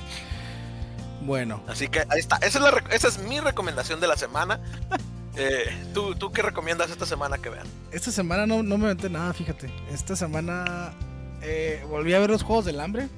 Bueno. 1.22 1.62
Así 1.68 1.88
que 1.88 2.00
ahí 2.00 2.18
está. 2.18 2.36
Esa 2.36 2.58
es, 2.58 2.64
la, 2.64 2.84
esa 2.90 3.08
es 3.08 3.18
mi 3.18 3.40
recomendación 3.40 3.98
de 3.98 4.08
la 4.08 4.16
semana. 4.18 4.60
Eh, 5.36 5.64
¿tú, 5.94 6.14
¿tú, 6.14 6.30
qué 6.30 6.42
recomiendas 6.42 6.90
esta 6.90 7.06
semana 7.06 7.38
que 7.38 7.48
vean? 7.48 7.66
Esta 7.90 8.10
semana 8.10 8.46
no, 8.46 8.62
no 8.62 8.76
me 8.76 8.86
aventé 8.86 9.08
nada, 9.08 9.32
fíjate. 9.32 9.70
Esta 9.90 10.14
semana 10.14 10.92
eh, 11.40 11.84
volví 11.88 12.12
a 12.14 12.18
ver 12.18 12.30
los 12.30 12.42
Juegos 12.42 12.64
del 12.64 12.80
Hambre. 12.80 13.08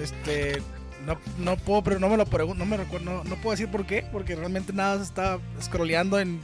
Este, 0.00 0.62
no, 1.04 1.18
no 1.38 1.56
puedo, 1.56 1.82
pero 1.82 1.98
no 1.98 2.08
me 2.08 2.16
lo 2.16 2.26
pregunto, 2.26 2.58
no 2.58 2.66
me 2.66 2.76
recuerdo, 2.76 3.10
no, 3.10 3.24
no, 3.24 3.36
puedo 3.36 3.52
decir 3.52 3.70
por 3.70 3.86
qué, 3.86 4.06
porque 4.12 4.36
realmente 4.36 4.72
nada 4.72 4.98
se 4.98 5.04
está 5.04 5.38
scrolleando 5.60 6.18
en, 6.20 6.40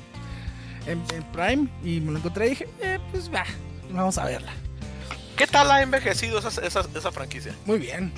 en, 0.86 1.02
en, 1.14 1.22
Prime 1.32 1.68
y 1.84 2.00
me 2.00 2.12
lo 2.12 2.18
encontré 2.18 2.46
y 2.46 2.50
dije, 2.50 2.68
eh, 2.80 2.98
pues 3.10 3.32
va, 3.32 3.44
vamos 3.90 4.18
a 4.18 4.24
verla. 4.24 4.52
¿Qué 5.36 5.46
tal 5.46 5.70
ha 5.70 5.82
envejecido 5.82 6.38
esa, 6.38 6.48
esa, 6.64 6.84
esa 6.94 7.12
franquicia? 7.12 7.54
Muy 7.66 7.78
bien. 7.78 8.12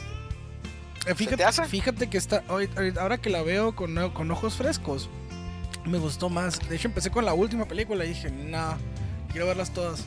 Eh, 1.07 1.15
fíjate, 1.15 1.45
fíjate 1.69 2.09
que 2.09 2.19
está, 2.19 2.43
ahora 2.99 3.19
que 3.19 3.31
la 3.31 3.43
veo 3.43 3.75
con, 3.75 4.11
con 4.11 4.31
ojos 4.31 4.57
frescos, 4.57 5.09
me 5.87 5.99
gustó 5.99 6.29
más. 6.29 6.59
De 6.69 6.77
hecho, 6.77 6.89
empecé 6.89 7.11
con 7.11 7.25
la 7.25 7.35
última 7.35 7.67
película 7.67 8.05
y 8.05 8.09
dije, 8.09 8.31
no, 8.31 8.77
quiero 9.31 9.47
verlas 9.47 9.71
todas. 9.73 10.05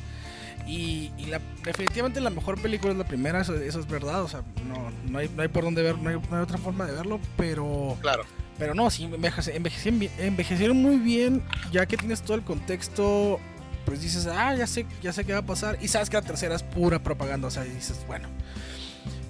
Y, 0.68 1.12
y 1.18 1.26
la, 1.26 1.42
definitivamente 1.64 2.22
la 2.22 2.30
mejor 2.30 2.62
película 2.62 2.92
es 2.92 2.98
la 2.98 3.06
primera, 3.06 3.42
eso, 3.42 3.56
eso, 3.56 3.80
es 3.80 3.88
verdad. 3.88 4.24
O 4.24 4.28
sea, 4.28 4.44
no, 4.68 4.92
no, 5.10 5.20
hay, 5.20 5.30
no 5.30 5.42
hay 5.42 5.48
por 5.48 5.64
dónde 5.64 5.82
ver, 5.82 5.98
no 5.98 6.10
hay, 6.10 6.16
no 6.16 6.38
hay, 6.38 6.44
otra 6.44 6.58
forma 6.58 6.86
de 6.86 6.94
verlo, 6.94 7.20
pero. 7.38 7.98
Claro. 8.02 8.24
Pero 8.58 8.76
no, 8.76 8.90
sí, 8.90 9.06
envejecieron, 9.06 9.58
envejecieron, 9.58 10.10
envejecieron 10.20 10.78
muy 10.78 10.98
bien, 10.98 11.42
ya 11.72 11.86
que 11.86 11.98
tienes 11.98 12.22
todo 12.22 12.36
el 12.36 12.44
contexto. 12.44 13.40
Pues 13.86 14.02
dices, 14.02 14.28
ah, 14.28 14.54
ya 14.54 14.68
sé, 14.68 14.86
ya 15.02 15.14
sé 15.14 15.26
qué 15.26 15.34
va 15.34 15.40
a 15.40 15.46
pasar. 15.46 15.78
Y 15.82 15.88
sabes 15.88 16.10
que 16.10 16.18
la 16.18 16.22
tercera 16.22 16.56
es 16.56 16.62
pura 16.62 17.02
propaganda. 17.02 17.48
O 17.48 17.52
sea, 17.52 17.64
dices, 17.64 18.06
bueno. 18.06 18.28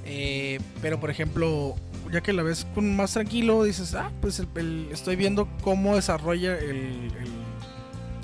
Eh, 0.04 0.60
pero 0.82 1.00
por 1.00 1.12
ejemplo, 1.12 1.76
ya 2.12 2.22
que 2.22 2.34
la 2.34 2.44
ves 2.44 2.66
con 2.74 2.96
más 2.96 3.14
tranquilo, 3.14 3.64
dices, 3.64 3.94
ah, 3.96 4.12
pues 4.22 4.40
el, 4.40 4.48
el, 4.56 4.90
estoy 4.92 5.16
viendo 5.16 5.48
cómo 5.62 5.96
desarrolla 5.96 6.58
el, 6.58 6.70
el, 6.70 7.12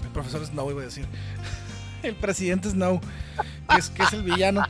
el, 0.04 0.10
profesor 0.14 0.46
Snow, 0.46 0.72
iba 0.72 0.82
a 0.82 0.86
decir. 0.86 1.06
el 2.04 2.16
presidente 2.16 2.70
Snow, 2.70 3.00
que 3.70 3.78
es, 3.78 3.90
que 3.90 4.04
es 4.04 4.14
el 4.14 4.24
villano. 4.24 4.64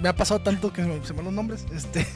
Me 0.00 0.08
ha 0.08 0.16
pasado 0.16 0.40
tanto 0.40 0.72
que 0.72 0.82
se 0.82 0.88
me, 0.88 0.98
van 0.98 1.24
los 1.24 1.34
nombres. 1.34 1.64
Este. 1.72 2.06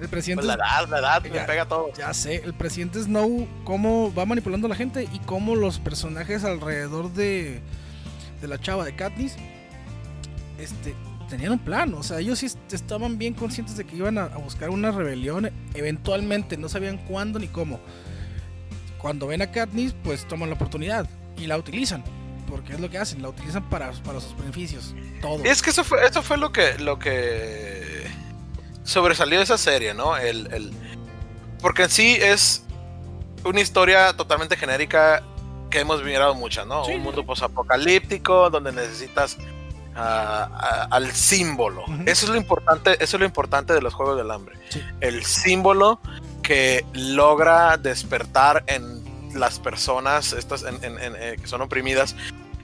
El 0.00 0.08
presidente. 0.08 0.44
Pues 0.44 0.56
la 0.58 0.64
edad, 0.64 0.88
la 0.88 0.98
edad, 0.98 1.22
me 1.22 1.40
pega 1.40 1.68
todo. 1.68 1.92
Ya 1.96 2.12
sé, 2.12 2.42
el 2.44 2.52
presidente 2.52 3.00
Snow, 3.00 3.46
cómo 3.62 4.12
va 4.12 4.26
manipulando 4.26 4.66
a 4.66 4.70
la 4.70 4.76
gente 4.76 5.08
y 5.12 5.20
cómo 5.20 5.54
los 5.54 5.78
personajes 5.78 6.42
alrededor 6.42 7.12
de, 7.12 7.60
de 8.40 8.48
la 8.48 8.58
chava 8.58 8.84
de 8.84 8.96
Katniss 8.96 9.36
este, 10.58 10.94
tenían 11.24 11.52
un 11.52 11.58
plan. 11.58 11.92
O 11.94 12.02
sea, 12.02 12.20
ellos 12.20 12.38
sí 12.38 12.46
estaban 12.70 13.18
bien 13.18 13.34
conscientes 13.34 13.76
de 13.76 13.84
que 13.84 13.96
iban 13.96 14.18
a, 14.18 14.24
a 14.24 14.38
buscar 14.38 14.70
una 14.70 14.90
rebelión 14.90 15.50
eventualmente, 15.74 16.56
no 16.56 16.68
sabían 16.68 16.98
cuándo 16.98 17.38
ni 17.38 17.48
cómo. 17.48 17.80
Cuando 18.98 19.26
ven 19.26 19.42
a 19.42 19.50
Katniss, 19.50 19.94
pues 20.02 20.26
toman 20.26 20.48
la 20.48 20.54
oportunidad 20.54 21.08
y 21.36 21.46
la 21.46 21.58
utilizan 21.58 22.04
porque 22.54 22.74
es 22.74 22.80
lo 22.80 22.88
que 22.88 22.98
hacen, 22.98 23.20
la 23.20 23.30
utilizan 23.30 23.68
para, 23.68 23.90
para 24.04 24.20
sus 24.20 24.36
beneficios. 24.36 24.94
Todo. 25.20 25.42
Es 25.44 25.60
que 25.60 25.70
eso 25.70 25.82
fue, 25.82 26.06
eso 26.06 26.22
fue 26.22 26.36
lo 26.36 26.52
que, 26.52 26.78
lo 26.78 26.98
que 26.98 28.06
sobresalió 28.84 29.38
de 29.38 29.44
esa 29.44 29.58
serie, 29.58 29.92
¿no? 29.92 30.16
El, 30.16 30.52
el, 30.52 30.72
porque 31.60 31.84
en 31.84 31.90
sí 31.90 32.16
es 32.20 32.62
una 33.44 33.60
historia 33.60 34.12
totalmente 34.12 34.56
genérica 34.56 35.22
que 35.70 35.80
hemos 35.80 36.02
mirado 36.04 36.34
muchas, 36.34 36.66
¿no? 36.66 36.84
Sí. 36.84 36.92
Un 36.92 37.02
mundo 37.02 37.26
posapocalíptico 37.26 38.50
donde 38.50 38.72
necesitas 38.72 39.36
a- 39.96 40.44
a- 40.44 40.84
al 40.90 41.12
símbolo. 41.12 41.84
Eso 42.06 42.26
es 42.26 42.30
lo 42.30 42.36
importante, 42.36 42.92
eso 43.02 43.16
es 43.16 43.20
lo 43.20 43.26
importante 43.26 43.72
de 43.72 43.80
los 43.82 43.94
Juegos 43.94 44.16
del 44.16 44.30
Hambre. 44.30 44.56
Sí. 44.70 44.82
El 45.00 45.24
símbolo 45.24 46.00
que 46.42 46.84
logra 46.92 47.76
despertar 47.76 48.64
en 48.66 49.02
las 49.38 49.58
personas 49.58 50.32
estas 50.32 50.62
en- 50.62 50.82
en- 50.84 50.98
en- 50.98 51.16
eh, 51.18 51.36
que 51.40 51.46
son 51.46 51.60
oprimidas 51.62 52.14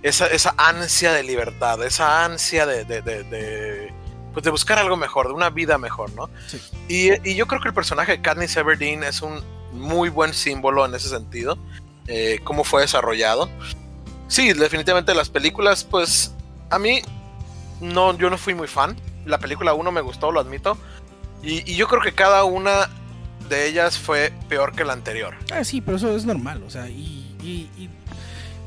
esa, 0.03 0.27
esa 0.27 0.55
ansia 0.57 1.12
de 1.12 1.23
libertad, 1.23 1.83
esa 1.85 2.25
ansia 2.25 2.64
de, 2.66 2.85
de, 2.85 3.03
de- 3.03 3.25
de, 3.25 3.93
pues 4.33 4.45
de 4.45 4.51
buscar 4.51 4.79
algo 4.79 4.97
mejor, 4.97 5.27
de 5.29 5.35
una 5.35 5.51
vida 5.51 5.77
mejor, 5.79 6.12
¿no? 6.14 6.31
Sí. 6.47 6.61
Y, 6.88 7.29
y 7.31 7.35
yo 7.35 7.47
creo 7.47 7.61
que 7.61 7.69
el 7.69 7.75
personaje 7.75 8.12
de 8.12 8.23
Katniss 8.23 8.57
Everdeen 8.57 9.03
es 9.03 9.21
un 9.23 9.43
muy 9.73 10.09
buen 10.09 10.33
símbolo 10.35 10.85
en 10.87 10.95
ese 10.95 11.09
sentido, 11.09 11.59
eh, 12.07 12.40
cómo 12.45 12.64
fue 12.64 12.83
desarrollado. 12.83 13.49
Sí, 14.29 14.53
definitivamente 14.53 15.14
las 15.14 15.29
películas, 15.29 15.85
pues 15.85 16.33
a 16.71 16.79
mí 16.79 17.03
no, 17.81 18.16
yo 18.16 18.31
no 18.31 18.38
fui 18.38 18.55
muy 18.55 18.69
fan. 18.69 18.97
La 19.27 19.38
película 19.38 19.75
1 19.75 19.93
me 19.93 20.01
gustó, 20.01 20.33
lo 20.33 20.40
admito. 20.40 20.77
Y, 21.43 21.71
y 21.71 21.77
yo 21.77 21.88
creo 21.88 22.01
que 22.03 22.12
cada 22.12 22.45
una 22.45 22.88
de 23.49 23.66
ellas 23.66 23.99
fue 23.99 24.33
peor 24.49 24.73
que 24.75 24.85
la 24.85 24.93
anterior. 24.93 25.35
Ah, 25.53 25.64
sí, 25.64 25.81
pero 25.81 25.97
eso 25.97 26.14
es 26.14 26.25
normal, 26.25 26.62
o 26.66 26.71
sea, 26.71 26.88
y, 26.88 27.35
y- 27.43 27.69
y, 27.77 27.88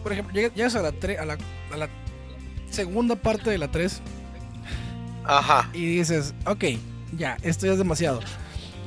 por 0.01 0.11
ejemplo, 0.11 0.33
llegas, 0.33 0.75
a, 0.75 0.81
la 0.81 0.91
tre- 0.91 1.17
a, 1.19 1.25
la, 1.25 1.37
a 1.71 1.77
la 1.77 1.87
segunda 2.69 3.15
parte 3.15 3.49
de 3.49 3.57
la 3.57 3.69
3 3.69 4.01
Ajá. 5.25 5.69
y 5.73 5.85
dices, 5.97 6.33
ok, 6.45 6.63
ya, 7.15 7.37
esto 7.43 7.65
ya 7.65 7.73
es 7.73 7.77
demasiado. 7.77 8.19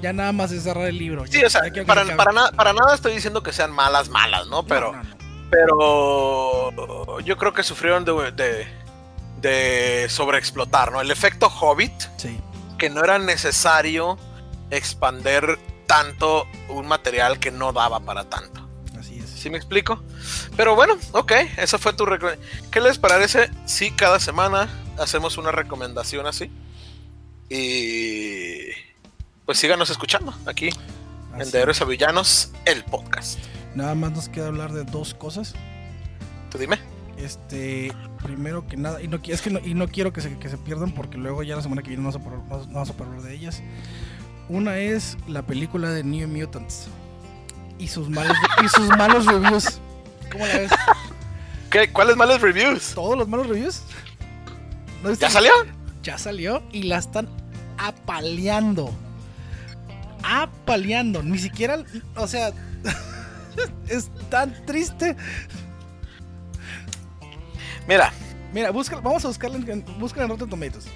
Ya 0.02 0.12
nada 0.12 0.32
más 0.32 0.52
es 0.52 0.64
cerrar 0.64 0.86
el 0.88 0.98
libro. 0.98 1.24
Sí, 1.26 1.40
ya- 1.40 1.46
o 1.46 1.50
sea, 1.50 1.62
para, 1.86 2.04
se 2.04 2.14
para, 2.14 2.32
nada 2.32 2.52
para 2.52 2.72
nada 2.74 2.94
estoy 2.94 3.14
diciendo 3.14 3.42
que 3.42 3.52
sean 3.52 3.70
malas, 3.72 4.08
malas, 4.10 4.46
¿no? 4.48 4.66
Pero, 4.66 4.92
No, 4.92 5.02
no, 5.02 5.04
no. 5.04 5.46
pero 5.50 7.20
yo 7.20 7.36
creo 7.38 7.54
que 7.54 7.62
sufrieron 7.62 8.04
de, 8.04 8.32
de, 8.32 8.66
de 9.46 10.06
sobreexplotar, 10.08 10.90
¿no? 10.92 11.00
El 11.00 11.10
efecto 11.10 11.46
Hobbit, 11.48 11.92
Sí, 12.16 12.38
que 12.78 12.90
no 12.90 13.02
era 13.04 13.18
necesario 13.18 14.18
expander 14.70 15.58
tanto 15.86 16.46
un 16.68 16.86
material 16.86 17.38
que 17.38 17.50
no 17.50 17.72
daba 17.72 18.00
para 18.00 18.24
tanto. 18.28 18.68
así 18.98 19.18
es. 19.18 19.30
¿Sí 19.30 19.48
me 19.50 19.56
explico? 19.56 20.02
Pero 20.56 20.74
bueno, 20.74 20.94
ok, 21.12 21.32
esa 21.58 21.78
fue 21.78 21.92
tu 21.92 22.04
recomendación. 22.06 22.70
¿Qué 22.70 22.80
les 22.80 22.98
parece 22.98 23.50
si 23.66 23.90
cada 23.92 24.18
semana 24.18 24.68
hacemos 24.98 25.38
una 25.38 25.52
recomendación 25.52 26.26
así? 26.26 26.50
Y 27.48 28.70
pues 29.44 29.58
síganos 29.58 29.90
escuchando 29.90 30.34
aquí 30.46 30.70
en 31.38 31.50
De 31.50 31.60
Héroes 31.60 31.80
a 31.80 31.84
Villanos, 31.84 32.50
el 32.64 32.82
podcast. 32.84 33.38
Nada 33.76 33.94
más 33.94 34.10
nos 34.12 34.28
queda 34.28 34.48
hablar 34.48 34.72
de 34.72 34.84
dos 34.84 35.14
cosas. 35.14 35.54
Tú 36.50 36.58
dime. 36.58 36.78
Este, 37.18 37.92
primero 38.22 38.66
que 38.66 38.76
nada, 38.76 39.00
y 39.02 39.08
no, 39.08 39.18
es 39.26 39.40
que 39.40 39.50
no, 39.50 39.58
y 39.60 39.74
no 39.74 39.88
quiero 39.88 40.12
que 40.12 40.20
se, 40.20 40.38
que 40.38 40.48
se 40.50 40.58
pierdan 40.58 40.92
porque 40.92 41.16
luego 41.16 41.42
ya 41.42 41.56
la 41.56 41.62
semana 41.62 41.82
que 41.82 41.88
viene 41.88 42.02
no 42.02 42.10
vamos 42.10 42.22
a 42.22 42.24
poder- 42.30 42.44
no- 42.48 42.66
no 42.66 42.72
vamos 42.74 42.90
a 42.90 42.92
poder 42.92 43.12
hablar 43.12 43.26
de 43.28 43.34
ellas. 43.34 43.62
Una 44.48 44.76
es 44.78 45.16
la 45.26 45.42
película 45.42 45.90
de 45.90 46.04
New 46.04 46.28
Mutants 46.28 46.88
y 47.78 47.88
sus 47.88 48.08
malos, 48.10 48.36
y 48.64 48.68
sus 48.68 48.88
malos 48.96 49.24
reviews. 49.26 49.80
¿Cómo 50.30 50.46
la 50.46 50.56
ves? 50.58 50.70
¿Qué? 51.70 51.90
¿Cuáles 51.92 52.16
malas 52.16 52.40
reviews? 52.40 52.92
¿Todos 52.94 53.16
los 53.18 53.26
malos 53.28 53.48
reviews? 53.48 53.82
¿Ya 55.18 55.30
salió? 55.30 55.52
Ya 56.02 56.18
salió 56.18 56.62
y 56.72 56.84
la 56.84 56.98
están 56.98 57.28
apaleando. 57.78 58.92
Apaleando. 60.22 61.22
Ni 61.22 61.38
siquiera, 61.38 61.78
o 62.16 62.26
sea, 62.26 62.52
es 63.88 64.10
tan 64.30 64.54
triste. 64.66 65.16
Mira, 67.86 68.12
Mira, 68.52 68.70
busca, 68.70 68.96
vamos 69.00 69.24
a 69.24 69.28
buscarla 69.28 69.56
en, 69.56 69.84
busca 69.98 70.22
en 70.22 70.28
Rotten 70.28 70.48
Tomatoes. 70.48 70.86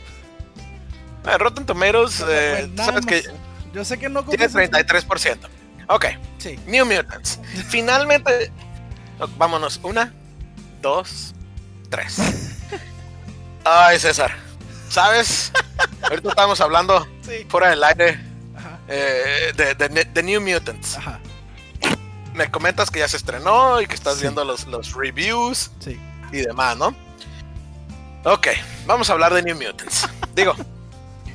eh, 1.27 1.39
Rotten 1.39 1.67
Tomatoes, 1.67 2.25
eh, 2.27 2.67
Bueno, 2.69 2.85
sabes 2.85 3.05
que. 3.07 3.23
Yo 3.75 3.85
sé 3.85 3.99
que 3.99 4.09
no 4.09 4.25
tiene 4.25 4.45
confías 4.49 4.65
en- 4.65 4.71
33%. 4.71 5.49
Ok, 5.89 6.07
Sí. 6.39 6.59
New 6.67 6.87
Mutants. 6.87 7.39
Finalmente, 7.69 8.51
vámonos. 9.37 9.79
Una, 9.83 10.13
dos, 10.81 11.35
tres. 11.91 12.17
Ay, 13.65 13.99
César. 13.99 14.33
¿Sabes? 14.89 15.53
Ahorita 16.03 16.31
estábamos 16.31 16.61
hablando 16.61 17.07
Sí. 17.23 17.47
fuera 17.49 17.71
del 17.71 17.85
aire 17.85 18.19
Ajá. 18.57 18.79
eh, 18.89 19.53
de, 19.57 19.75
de- 19.75 20.05
de 20.05 20.23
New 20.23 20.41
Mutants. 20.41 20.97
Ajá. 20.97 21.21
Me 22.35 22.51
comentas 22.51 22.91
que 22.91 23.01
ya 23.01 23.09
se 23.09 23.17
estrenó 23.19 23.81
y 23.81 23.87
que 23.87 23.95
estás 23.95 24.15
Sí. 24.17 24.23
viendo 24.23 24.45
los, 24.45 24.67
los 24.67 24.95
reviews 24.95 25.71
Sí. 25.81 25.99
Y 26.33 26.39
demás, 26.39 26.77
¿no? 26.77 26.95
Ok, 28.25 28.49
vamos 28.87 29.09
a 29.11 29.15
hablar 29.15 29.33
de 29.35 29.43
New 29.43 29.57
Mutants. 29.57 30.09
Digo, 30.35 30.55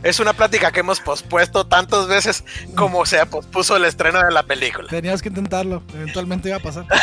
es 0.03 0.19
una 0.19 0.33
plática 0.33 0.71
que 0.71 0.81
hemos 0.81 0.99
pospuesto 1.01 1.65
tantas 1.65 2.07
veces 2.07 2.43
como 2.75 3.05
se 3.05 3.25
pospuso 3.25 3.75
el 3.75 3.85
estreno 3.85 4.21
de 4.23 4.31
la 4.31 4.43
película. 4.43 4.87
Tenías 4.89 5.21
que 5.21 5.29
intentarlo. 5.29 5.81
Eventualmente 5.93 6.49
iba 6.49 6.57
a 6.57 6.61
pasar. 6.61 6.85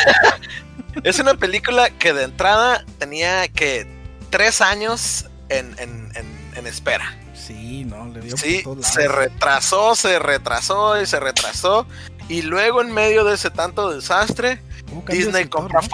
Es 1.03 1.17
una 1.19 1.33
película 1.33 1.89
que 1.89 2.13
de 2.13 2.23
entrada 2.23 2.85
tenía 2.99 3.47
que 3.47 3.87
tres 4.29 4.61
años 4.61 5.25
en, 5.49 5.75
en- 5.79 6.11
en- 6.15 6.51
en 6.55 6.67
espera. 6.67 7.17
Sí, 7.33 7.83
no, 7.83 8.05
le 8.09 8.21
dio 8.21 8.37
Sí, 8.37 8.61
por 8.63 8.81
se 8.83 9.07
retrasó, 9.07 9.95
se 9.95 10.19
retrasó 10.19 11.01
y 11.01 11.07
se 11.07 11.19
retrasó. 11.19 11.87
Y 12.29 12.43
luego 12.43 12.81
en 12.83 12.91
medio 12.93 13.23
de 13.25 13.33
ese 13.33 13.49
tanto 13.49 13.89
desastre, 13.89 14.61
Disney 15.07 15.45
compra 15.47 15.81
¿no? 15.81 15.87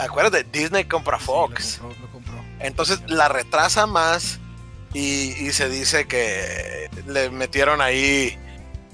Acuérdate, 0.00 0.44
Disney 0.50 0.84
compra 0.84 1.18
Sí, 1.18 1.24
Fox. 1.26 1.78
lo 1.78 1.88
compró, 1.88 2.00
lo 2.06 2.10
compró. 2.12 2.44
Entonces 2.60 3.00
la 3.08 3.28
retrasa 3.28 3.86
más 3.86 4.38
y, 4.92 5.32
y 5.46 5.52
se 5.52 5.68
dice 5.68 6.06
que 6.06 6.88
le 7.06 7.30
metieron 7.30 7.80
ahí 7.80 8.38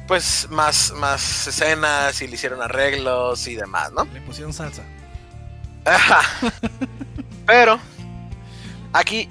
pues 0.09 0.49
más, 0.51 0.93
más 0.97 1.47
escenas 1.47 2.21
y 2.23 2.27
le 2.27 2.35
hicieron 2.35 2.61
arreglos 2.63 3.47
y 3.47 3.55
demás, 3.55 3.93
¿no? 3.93 4.05
Le 4.07 4.21
pusieron 4.23 4.53
salsa. 4.53 4.83
Ajá. 5.85 6.23
Pero 7.47 7.79
aquí 8.93 9.29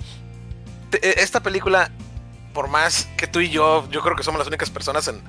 te- 0.90 1.22
esta 1.22 1.42
película, 1.42 1.92
por 2.54 2.70
más 2.70 3.08
que 3.18 3.28
tú 3.28 3.40
y 3.42 3.50
yo, 3.50 3.90
yo 3.92 4.02
creo 4.02 4.16
que 4.16 4.24
somos 4.24 4.40
las 4.40 4.48
únicas 4.48 4.70
personas 4.70 5.08
en, 5.10 5.22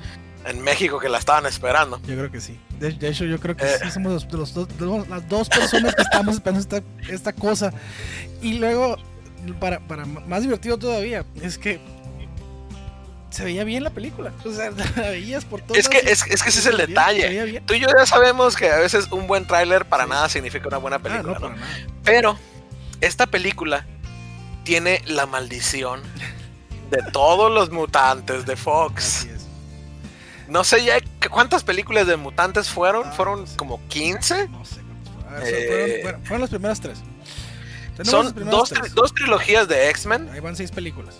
en 0.46 0.60
México 0.62 0.98
que 0.98 1.08
la 1.08 1.18
estaban 1.18 1.46
esperando. 1.46 1.98
Yo 2.06 2.16
creo 2.16 2.30
que 2.30 2.40
sí. 2.40 2.58
De, 2.78 2.92
de 2.92 3.08
hecho, 3.08 3.24
yo 3.24 3.38
creo 3.38 3.56
que 3.56 3.64
Eh. 3.66 3.78
sí 3.84 3.90
somos 3.90 4.12
los, 4.12 4.28
de 4.28 4.36
los 4.38 4.54
dos, 4.54 4.68
de 4.78 4.86
los- 4.86 5.08
las 5.08 5.28
dos 5.28 5.48
personas 5.48 5.94
que 5.94 6.02
estamos 6.02 6.34
esperando 6.34 6.60
esta, 6.60 6.82
esta 7.12 7.32
cosa. 7.32 7.72
Y 8.40 8.54
luego, 8.54 8.96
para, 9.60 9.80
para 9.80 10.04
más 10.06 10.42
divertido 10.42 10.78
todavía, 10.78 11.24
es 11.42 11.58
que 11.58 11.80
se 13.30 13.44
veía 13.44 13.62
bien 13.64 13.84
la 13.84 13.90
película. 13.90 14.32
O 14.44 14.52
sea, 14.52 14.70
la 14.96 15.10
veías 15.10 15.44
por 15.44 15.60
todo. 15.62 15.76
Es 15.78 15.88
que, 15.88 15.98
es, 15.98 16.26
es 16.26 16.42
que 16.42 16.48
ese 16.48 16.60
es 16.60 16.66
el 16.66 16.76
detalle. 16.78 17.60
Tú 17.66 17.74
y 17.74 17.80
yo 17.80 17.88
ya 17.96 18.06
sabemos 18.06 18.56
que 18.56 18.70
a 18.70 18.78
veces 18.78 19.06
un 19.12 19.26
buen 19.26 19.46
tráiler 19.46 19.84
para 19.84 20.04
Sí. 20.04 20.10
nada 20.10 20.28
significa 20.28 20.68
una 20.68 20.78
buena 20.78 20.96
Ah, 20.96 21.00
película, 21.02 21.38
no. 21.38 21.54
Pero 22.02 22.38
esta 23.00 23.26
película 23.26 23.86
tiene 24.64 25.02
la 25.06 25.26
maldición 25.26 26.02
de 26.90 26.98
todos 27.12 27.52
los 27.52 27.70
mutantes 27.70 28.46
de 28.46 28.56
Fox. 28.56 29.18
Así 29.20 29.28
es. 29.28 29.39
No 30.50 30.64
sé 30.64 30.84
ya 30.84 30.98
cuántas 31.30 31.62
películas 31.64 32.06
de 32.06 32.16
mutantes 32.16 32.68
fueron. 32.68 33.04
Ah, 33.06 33.12
fueron 33.12 33.40
no 33.40 33.46
sé. 33.46 33.56
como 33.56 33.80
15. 33.88 34.48
No 34.48 34.64
sé 34.64 34.80
cuántos 34.82 35.14
fueron. 35.14 35.34
A 35.34 35.38
ver, 35.40 35.54
Eh, 35.54 36.16
fueron, 36.24 36.40
las 36.40 36.50
primeras 36.50 36.80
tres. 36.80 36.98
Tenemos 37.96 38.32
Son 38.32 38.50
dos, 38.50 38.70
tres. 38.70 38.94
dos 38.94 39.14
trilogías 39.14 39.68
de 39.68 39.90
X-Men 39.90 40.28
Ahí 40.32 40.40
van 40.40 40.56
seis 40.56 40.70
películas. 40.70 41.16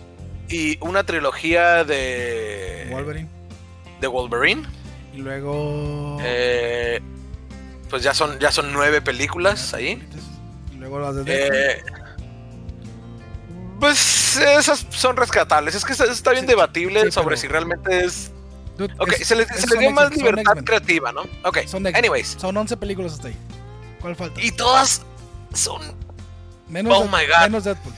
y 0.49 0.79
una 0.81 1.05
trilogía 1.05 1.85
de 1.85 2.89
Wolverine. 2.91 3.29
de 4.01 4.07
Wolverine. 4.09 4.63
Y 5.13 5.19
luego. 5.19 6.19
Eh, 6.23 7.01
pues 7.89 8.03
ya 8.03 8.15
son, 8.15 8.39
ya 8.39 8.51
son 8.51 8.73
nueve 8.73 9.01
películas 9.03 9.75
ahí. 9.75 10.03
Y 10.73 10.77
luego 10.77 10.99
las 11.01 11.17
de. 11.17 11.23
Eh, 11.47 11.83
Pues 13.79 14.37
esas 14.37 14.87
son 14.91 15.17
rescatables. 15.17 15.75
Es 15.75 15.85
que 15.85 15.93
está 15.93 16.33
bien 16.33 16.47
debatible 16.47 17.11
sobre 17.11 17.37
si 17.37 17.49
realmente 17.49 18.05
es. 18.05 18.30
Ok, 18.85 19.13
se 19.15 19.37
le, 19.37 19.47
dio 19.79 19.91
más 19.91 20.15
libertad 20.17 20.65
creativa, 20.65 21.13
¿no? 21.13 21.23
Ok, 21.45 21.67
son 21.67 21.87
anyways. 21.87 22.37
Son 22.39 22.57
11 22.57 22.77
películas 22.77 23.15
hasta 23.15 23.29
ahí. 23.29 23.37
¿Cuál 24.01 24.17
falta? 24.17 24.41
Y 24.41 24.53
todas 24.53 25.03
son. 25.53 25.83
Menos, 26.69 26.97
oh 26.97 27.05
my 27.05 27.27
God. 27.27 27.43
menos 27.43 27.65
Deadpool. 27.65 27.95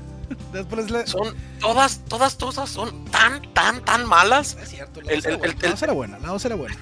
Deadpool 0.52 0.78
es 0.80 0.90
la... 0.90 1.06
Son 1.06 1.36
todas, 1.60 2.00
todas, 2.08 2.36
todas 2.36 2.68
son 2.68 3.04
tan, 3.06 3.52
tan, 3.52 3.84
tan 3.84 4.04
malas. 4.04 4.56
Es 4.60 4.70
cierto, 4.70 5.00
la 5.00 5.12
el, 5.12 5.24
el, 5.24 5.40
el, 5.42 5.74
era 5.80 5.92
buena, 5.92 6.18
la 6.18 6.28
2 6.28 6.44
era 6.44 6.54
buena. 6.56 6.76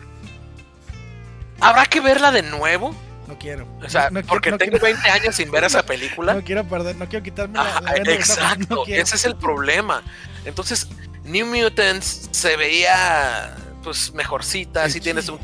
¿Habrá 1.60 1.86
que 1.86 2.00
verla 2.00 2.32
de 2.32 2.42
nuevo? 2.42 2.94
No 3.26 3.38
quiero. 3.38 3.66
O 3.82 3.88
sea, 3.88 4.10
porque 4.28 4.52
tengo 4.52 4.78
20 4.78 5.08
años 5.08 5.34
sin 5.34 5.50
ver 5.50 5.64
esa 5.64 5.82
película. 5.82 6.34
No 6.34 6.44
quiero 6.44 6.64
perder, 6.64 6.96
no 6.96 7.08
quiero 7.08 7.22
quitarme 7.22 7.58
la, 7.58 7.82
Exacto, 8.06 8.84
ese 8.86 9.16
es 9.16 9.24
el 9.24 9.36
problema. 9.36 10.02
Entonces, 10.44 10.88
New 11.24 11.46
Mutants 11.46 12.28
se 12.30 12.56
veía 12.56 13.56
pues 13.82 14.12
mejorcita, 14.14 14.88
si 14.88 15.00
tienes 15.00 15.28
un, 15.28 15.38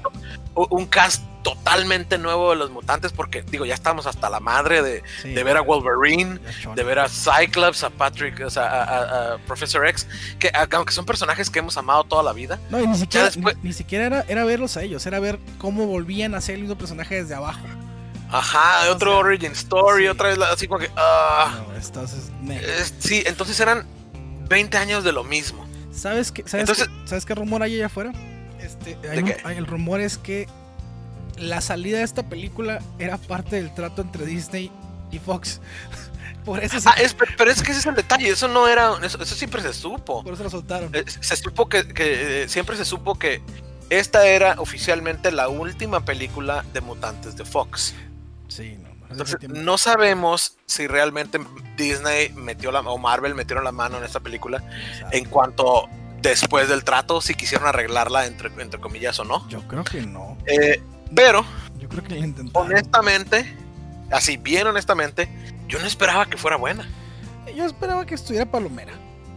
un 0.54 0.86
cast 0.86 1.22
totalmente 1.42 2.18
nuevo 2.18 2.50
de 2.50 2.56
los 2.56 2.70
mutantes, 2.70 3.12
porque 3.12 3.42
digo, 3.42 3.64
ya 3.64 3.74
estamos 3.74 4.06
hasta 4.06 4.28
la 4.28 4.40
madre 4.40 4.82
de, 4.82 5.02
ver 5.42 5.56
a 5.56 5.62
Wolverine, 5.62 6.38
de 6.74 6.82
ver 6.84 6.98
a 6.98 7.08
Cyclops, 7.08 7.84
a 7.84 7.90
Patrick, 7.90 8.40
o 8.44 8.50
sea, 8.50 9.34
a, 9.34 9.38
Professor 9.38 9.86
X, 9.86 10.06
que 10.38 10.50
aunque 10.72 10.92
son 10.92 11.06
personajes 11.06 11.50
que 11.50 11.60
hemos 11.60 11.76
amado 11.76 12.04
toda 12.04 12.22
la 12.22 12.32
vida. 12.32 12.58
No, 12.70 12.80
y 12.80 12.86
ni 12.86 12.96
siquiera, 12.96 13.30
ni, 13.62 13.72
siquiera 13.72 14.06
era, 14.06 14.24
era, 14.28 14.44
verlos 14.44 14.76
a 14.76 14.82
ellos, 14.82 15.04
era 15.06 15.20
ver 15.20 15.38
cómo 15.58 15.86
volvían 15.86 16.34
a 16.34 16.40
ser 16.40 16.56
el 16.56 16.62
mismo 16.62 16.76
personaje 16.76 17.22
desde 17.22 17.34
abajo. 17.34 17.66
Ajá, 18.30 18.88
otro 18.90 19.18
origin 19.18 19.52
story, 19.52 20.06
otra 20.06 20.28
vez 20.28 20.38
así 20.38 20.68
como 20.68 20.78
que... 20.78 20.90
Ah. 20.96 21.58
sí, 23.00 23.22
entonces 23.26 23.58
eran 23.58 23.86
20 24.48 24.76
años 24.78 25.04
de 25.04 25.12
lo 25.12 25.24
mismo. 25.24 25.69
¿Sabes 26.00 26.32
qué, 26.32 26.44
sabes, 26.46 26.88
¿sabes 27.04 27.26
qué 27.26 27.34
rumor 27.34 27.62
hay 27.62 27.74
allá 27.74 27.86
afuera? 27.86 28.12
Este, 28.58 28.96
el 29.02 29.66
rumor 29.66 30.00
es 30.00 30.16
que 30.16 30.48
la 31.36 31.60
salida 31.60 31.98
de 31.98 32.04
esta 32.04 32.22
película 32.26 32.80
era 32.98 33.18
parte 33.18 33.56
del 33.56 33.74
trato 33.74 34.00
entre 34.00 34.24
Disney 34.24 34.70
y 35.10 35.18
Fox. 35.18 35.60
Por 36.46 36.64
eso 36.64 36.78
ah, 36.86 36.94
pero 37.36 37.50
es 37.50 37.62
que 37.62 37.72
ese 37.72 37.80
es 37.80 37.86
el 37.86 37.94
detalle, 37.94 38.30
eso 38.30 38.48
no 38.48 38.66
era, 38.66 38.92
eso, 39.02 39.22
siempre 39.26 39.60
se 39.60 39.74
supo. 39.74 40.24
Por 40.24 40.32
eso 40.32 40.42
lo 40.42 40.48
soltaron. 40.48 40.90
Eh, 40.94 41.04
se 41.06 41.36
supo 41.36 41.68
que, 41.68 41.86
que, 41.88 42.46
siempre 42.48 42.78
se 42.78 42.86
supo 42.86 43.18
que 43.18 43.42
esta 43.90 44.26
era 44.26 44.54
oficialmente 44.58 45.30
la 45.30 45.48
última 45.48 46.02
película 46.02 46.64
de 46.72 46.80
mutantes 46.80 47.36
de 47.36 47.44
Fox. 47.44 47.94
Sí, 48.48 48.78
no. 48.82 48.89
Entonces, 49.10 49.48
no 49.48 49.76
sabemos 49.76 50.56
si 50.66 50.86
realmente 50.86 51.40
Disney 51.76 52.30
metió 52.30 52.70
la 52.70 52.80
o 52.80 52.98
Marvel 52.98 53.34
metieron 53.34 53.64
la 53.64 53.72
mano 53.72 53.98
en 53.98 54.04
esta 54.04 54.20
película 54.20 54.62
en 55.10 55.24
cuanto 55.24 55.88
después 56.22 56.68
del 56.68 56.84
trato, 56.84 57.20
si 57.20 57.34
quisieron 57.34 57.66
arreglarla 57.66 58.26
entre, 58.26 58.50
entre 58.62 58.80
comillas 58.80 59.18
o 59.18 59.24
no. 59.24 59.48
Yo 59.48 59.66
creo 59.66 59.84
que 59.84 60.02
no. 60.02 60.36
Eh, 60.46 60.80
pero, 61.14 61.44
yo 61.78 61.88
creo 61.88 62.04
que 62.04 62.32
honestamente, 62.52 63.56
así 64.10 64.36
bien 64.36 64.66
honestamente, 64.66 65.28
yo 65.66 65.78
no 65.78 65.86
esperaba 65.86 66.26
que 66.26 66.36
fuera 66.36 66.56
buena. 66.56 66.88
Yo 67.54 67.64
esperaba 67.64 68.06
que 68.06 68.14
estuviera 68.14 68.46
palomera. 68.46 68.92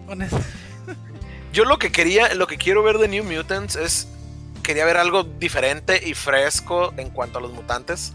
yo 1.54 1.66
lo 1.66 1.80
que 1.80 1.92
quería, 1.92 2.34
lo 2.36 2.48
que 2.48 2.58
quiero 2.58 2.84
ver 2.84 2.98
de 2.98 3.08
New 3.08 3.24
Mutants 3.24 3.76
es, 3.76 4.08
quería 4.62 4.86
ver 4.86 4.98
algo 4.98 5.24
diferente 5.24 6.08
y 6.08 6.14
fresco 6.14 6.94
en 6.98 7.10
cuanto 7.10 7.40
a 7.40 7.42
los 7.42 7.52
mutantes. 7.52 8.14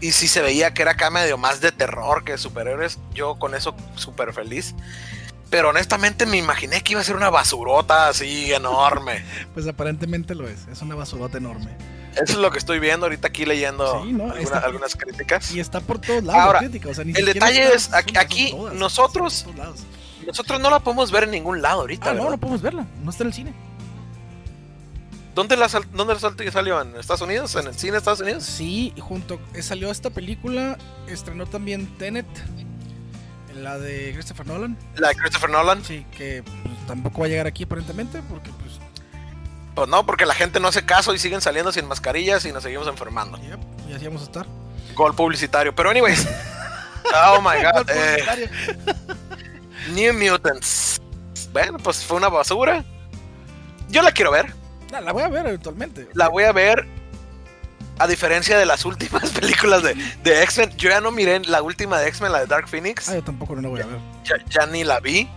Y 0.00 0.12
si 0.12 0.28
se 0.28 0.40
veía 0.42 0.72
que 0.74 0.82
era 0.82 0.92
acá 0.92 1.10
medio 1.10 1.38
más 1.38 1.60
de 1.60 1.72
terror 1.72 2.24
que 2.24 2.32
de 2.32 2.38
superhéroes, 2.38 2.98
yo 3.14 3.36
con 3.38 3.54
eso 3.54 3.74
súper 3.96 4.32
feliz. 4.32 4.74
Pero 5.50 5.70
honestamente 5.70 6.26
me 6.26 6.36
imaginé 6.36 6.82
que 6.82 6.92
iba 6.92 7.00
a 7.00 7.04
ser 7.04 7.16
una 7.16 7.30
basurota 7.30 8.08
así 8.08 8.52
enorme. 8.52 9.24
pues 9.54 9.66
aparentemente 9.66 10.34
lo 10.34 10.46
es, 10.46 10.68
es 10.70 10.82
una 10.82 10.94
basurota 10.94 11.38
enorme. 11.38 11.76
Eso 12.12 12.32
es 12.32 12.38
lo 12.38 12.50
que 12.50 12.58
estoy 12.58 12.78
viendo 12.80 13.06
ahorita 13.06 13.28
aquí 13.28 13.44
leyendo 13.44 14.04
algunas 14.62 14.96
críticas. 14.96 15.52
Y 15.52 15.60
está 15.60 15.80
por 15.80 16.00
todos 16.00 16.24
lados 16.24 16.42
Ahora, 16.42 16.60
el 16.60 17.24
detalle 17.24 17.74
es, 17.74 17.90
aquí, 17.92 18.54
nosotros 18.74 19.46
nosotros 20.26 20.60
no 20.60 20.68
la 20.68 20.80
podemos 20.80 21.10
ver 21.10 21.24
en 21.24 21.30
ningún 21.30 21.62
lado 21.62 21.80
ahorita. 21.80 22.10
Ah, 22.10 22.14
no, 22.14 22.28
no 22.30 22.38
podemos 22.38 22.60
verla, 22.60 22.86
no 23.02 23.10
está 23.10 23.22
en 23.22 23.28
el 23.28 23.34
cine. 23.34 23.54
¿Dónde, 25.38 25.56
la, 25.56 25.68
¿Dónde 25.92 26.50
salió? 26.50 26.82
¿En 26.82 26.96
Estados 26.96 27.20
Unidos? 27.20 27.54
¿En 27.54 27.68
el 27.68 27.74
cine 27.78 27.92
de 27.92 27.98
Estados 27.98 28.18
Unidos? 28.18 28.42
Sí, 28.42 28.92
junto 28.98 29.40
eh, 29.54 29.62
salió 29.62 29.88
esta 29.88 30.10
película, 30.10 30.76
estrenó 31.06 31.46
también 31.46 31.86
Tenet, 31.96 32.26
la 33.54 33.78
de 33.78 34.14
Christopher 34.14 34.48
Nolan. 34.48 34.76
La 34.96 35.10
de 35.10 35.14
Christopher 35.14 35.50
Nolan. 35.50 35.84
Sí, 35.84 36.04
que 36.10 36.42
pues, 36.42 36.86
tampoco 36.88 37.20
va 37.20 37.26
a 37.26 37.28
llegar 37.28 37.46
aquí 37.46 37.62
aparentemente 37.62 38.20
porque 38.22 38.50
pues 38.50 38.80
pues 39.76 39.88
no, 39.88 40.04
porque 40.04 40.26
la 40.26 40.34
gente 40.34 40.58
no 40.58 40.66
hace 40.66 40.84
caso 40.84 41.14
y 41.14 41.20
siguen 41.20 41.40
saliendo 41.40 41.70
sin 41.70 41.86
mascarillas 41.86 42.44
y 42.44 42.50
nos 42.50 42.64
seguimos 42.64 42.88
enfermando. 42.88 43.38
y 43.88 43.92
así 43.92 44.06
vamos 44.06 44.22
a 44.22 44.24
estar. 44.24 44.46
Gol 44.96 45.14
publicitario. 45.14 45.72
Pero 45.72 45.90
anyways. 45.90 46.26
oh 47.30 47.40
my 47.40 47.62
god. 47.62 47.88
Eh, 47.88 48.50
New 49.92 50.14
Mutants. 50.14 51.00
Bueno, 51.52 51.78
pues 51.78 52.04
fue 52.04 52.16
una 52.16 52.28
basura. 52.28 52.84
Yo 53.88 54.02
la 54.02 54.10
quiero 54.10 54.32
ver. 54.32 54.57
La, 54.90 55.12
voy 55.12 55.22
a 55.22 55.28
ver 55.28 55.46
eventualmente. 55.46 56.08
La 56.14 56.28
voy 56.28 56.44
a 56.44 56.52
ver. 56.52 56.86
A 58.00 58.06
diferencia 58.06 58.56
de 58.56 58.64
las 58.64 58.84
últimas 58.84 59.30
películas 59.40 59.82
de, 59.82 59.94
de 60.22 60.42
X-Men, 60.44 60.70
yo 60.76 60.88
ya 60.88 61.00
no 61.00 61.10
miré 61.10 61.40
la 61.40 61.62
última 61.62 61.98
de 61.98 62.08
X-Men, 62.08 62.30
la 62.30 62.40
de 62.40 62.46
Dark 62.46 62.68
Phoenix. 62.68 63.08
Ah, 63.08 63.16
yo 63.16 63.24
tampoco 63.24 63.56
no 63.56 63.62
la 63.62 63.68
voy 63.68 63.80
a 63.80 63.86
ver. 63.86 63.98
ya 64.48 64.66
ni 64.66 64.84
la 64.84 65.00
vi 65.00 65.28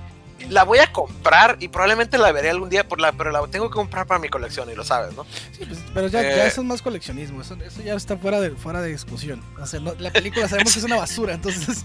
la 0.49 0.63
voy 0.63 0.79
a 0.79 0.91
comprar 0.91 1.57
y 1.59 1.67
probablemente 1.67 2.17
la 2.17 2.31
veré 2.31 2.49
algún 2.49 2.69
día, 2.69 2.87
por 2.87 2.99
la, 2.99 3.11
pero 3.11 3.31
la 3.31 3.45
tengo 3.47 3.69
que 3.69 3.75
comprar 3.75 4.07
para 4.07 4.19
mi 4.19 4.29
colección 4.29 4.69
y 4.69 4.75
lo 4.75 4.83
sabes, 4.83 5.15
¿no? 5.15 5.25
Sí, 5.51 5.65
pues, 5.65 5.79
pero 5.93 6.07
ya, 6.07 6.21
ya, 6.21 6.45
eh, 6.45 6.47
eso 6.47 6.61
es 6.61 6.67
más 6.67 6.81
coleccionismo, 6.81 7.41
eso, 7.41 7.57
ya 7.83 7.93
está 7.93 8.17
fuera 8.17 8.39
de, 8.39 8.51
fuera 8.51 8.81
de 8.81 8.89
discusión. 8.89 9.43
O 9.59 9.65
sea, 9.65 9.79
la 9.79 10.11
película 10.11 10.47
sabemos 10.47 10.73
que 10.73 10.79
es 10.79 10.85
una 10.85 10.97
basura, 10.97 11.33
entonces... 11.33 11.83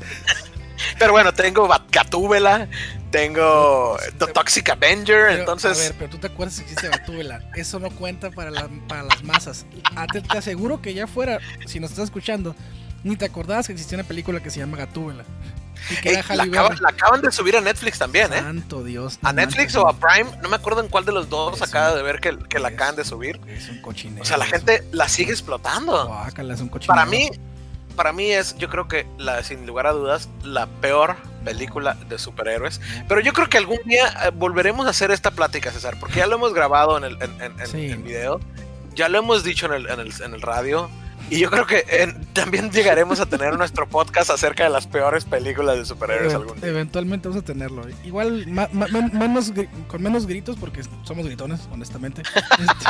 Pero 0.98 1.12
bueno, 1.12 1.32
tengo 1.32 1.68
Gatúbela, 1.90 2.68
tengo 3.10 3.96
The 4.18 4.26
Toxic 4.28 4.70
Avenger, 4.70 5.30
entonces... 5.30 5.78
A 5.78 5.82
ver, 5.82 5.94
pero 5.98 6.10
tú 6.10 6.18
te 6.18 6.26
acuerdas 6.28 6.56
que 6.56 6.62
existe 6.62 6.88
Gatúbela, 6.88 7.42
eso 7.54 7.78
no 7.78 7.90
cuenta 7.90 8.30
para, 8.30 8.50
para 8.88 9.02
las 9.02 9.22
masas. 9.22 9.66
Ah, 9.94 10.06
te, 10.10 10.20
te 10.20 10.38
aseguro 10.38 10.80
que 10.80 10.94
ya 10.94 11.06
fuera, 11.06 11.38
si 11.66 11.80
nos 11.80 11.90
estás 11.90 12.04
escuchando, 12.06 12.54
ni 13.04 13.16
te 13.16 13.24
acordabas 13.24 13.66
que 13.66 13.72
existía 13.72 13.98
una 13.98 14.08
película 14.08 14.40
que 14.40 14.50
se 14.50 14.60
llama 14.60 14.76
Gatúbela 14.76 15.24
la, 16.34 16.88
acaban, 16.88 17.22
de 17.22 17.32
subir 17.32 17.56
a 17.56 17.60
Netflix 17.60 17.98
también, 17.98 18.32
¿eh? 18.32 18.40
Santo 18.40 18.82
Dios. 18.82 19.18
A 19.22 19.32
Netflix 19.32 19.74
o 19.76 19.86
a 19.88 19.94
Prime, 19.94 20.30
no 20.42 20.48
me 20.48 20.56
acuerdo 20.56 20.80
en 20.80 20.88
cuál 20.88 21.04
de 21.04 21.12
los 21.12 21.28
dos 21.28 21.62
acaba 21.62 21.94
de 21.94 22.02
ver 22.02 22.20
que, 22.20 22.36
que 22.48 22.58
la 22.58 22.68
acaban 22.68 22.96
de 22.96 23.04
subir. 23.04 23.40
Es 23.48 23.68
un 23.68 23.80
cochinero. 23.80 24.22
O 24.22 24.24
sea, 24.24 24.36
la 24.36 24.46
gente 24.46 24.86
la 24.92 25.08
sigue 25.08 25.32
explotando. 25.32 26.10
para 26.86 27.06
mí, 27.06 27.30
para 27.96 28.12
mí 28.12 28.30
es, 28.30 28.56
yo 28.58 28.68
creo 28.68 28.86
que 28.86 29.06
la, 29.18 29.42
sin 29.42 29.66
lugar 29.66 29.86
a 29.86 29.92
dudas, 29.92 30.28
la 30.44 30.66
peor 30.66 31.16
película 31.44 31.94
de 32.08 32.18
superhéroes. 32.18 32.80
Pero 33.08 33.20
yo 33.20 33.32
creo 33.32 33.48
que 33.48 33.58
algún 33.58 33.78
día 33.84 34.06
eh, 34.24 34.30
volveremos 34.34 34.86
a 34.86 34.90
hacer 34.90 35.10
esta 35.10 35.30
plática, 35.30 35.70
César, 35.70 35.96
porque 35.98 36.16
ya 36.16 36.26
lo 36.26 36.36
hemos 36.36 36.52
grabado 36.52 36.98
en 36.98 37.04
el, 37.04 37.18
en, 37.20 38.04
video, 38.04 38.40
ya 38.94 39.08
lo 39.08 39.18
hemos 39.18 39.44
dicho 39.44 39.66
en 39.66 39.72
el, 39.72 39.86
en 39.88 40.34
el, 40.34 40.42
radio 40.42 40.90
y 41.30 41.40
yo 41.40 41.50
creo 41.50 41.66
que 41.66 42.14
también 42.32 42.70
llegaremos 42.70 43.20
a 43.20 43.26
tener 43.26 43.56
nuestro 43.56 43.88
podcast 43.88 44.30
acerca 44.30 44.64
de 44.64 44.70
las 44.70 44.86
peores 44.86 45.24
películas 45.24 45.76
de 45.76 45.84
superhéroes 45.84 46.34
algún 46.34 46.60
día. 46.60 46.70
Eventualmente 46.70 47.28
vamos 47.28 47.42
a 47.42 47.44
tenerlo. 47.44 47.82
Igual 48.04 48.46
menos, 48.46 49.52
con 49.88 50.02
menos 50.02 50.26
gritos 50.26 50.56
porque 50.56 50.82
somos 51.02 51.26
gritones, 51.26 51.60
honestamente. 51.72 52.22
Este, 52.56 52.86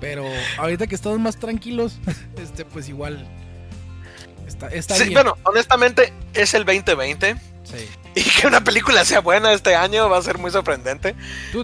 pero 0.00 0.24
ahorita 0.58 0.86
que 0.86 0.94
estamos 0.94 1.18
más 1.18 1.36
tranquilos, 1.36 1.98
este 2.36 2.64
pues 2.64 2.88
igual 2.88 3.26
está, 4.46 4.68
está 4.68 4.96
sí, 4.96 5.12
Bueno, 5.12 5.36
honestamente 5.44 6.12
es 6.34 6.54
el 6.54 6.64
2020. 6.64 7.36
Sí. 7.64 7.88
Y 8.14 8.22
que 8.22 8.46
una 8.46 8.62
película 8.62 9.04
sea 9.06 9.20
buena 9.20 9.54
este 9.54 9.74
año 9.74 10.10
va 10.10 10.18
a 10.18 10.22
ser 10.22 10.36
muy 10.36 10.50
sorprendente. 10.50 11.14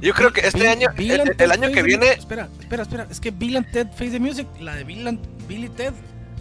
Yo 0.00 0.14
creo 0.14 0.32
que 0.32 0.40
este 0.40 0.66
año, 0.66 0.88
el, 0.96 1.50
año 1.52 1.70
que 1.70 1.82
viene. 1.82 2.12
Espera, 2.12 2.48
espera, 2.58 2.82
espera. 2.84 3.06
Es 3.10 3.20
que 3.20 3.30
Bill 3.30 3.58
and 3.58 3.70
Ted 3.70 3.88
Face 3.90 4.12
the 4.12 4.18
Music, 4.18 4.46
la 4.58 4.74
de 4.74 4.84
Bill, 4.84 5.06
and, 5.06 5.20
Bill 5.46 5.70
Ted. 5.72 5.92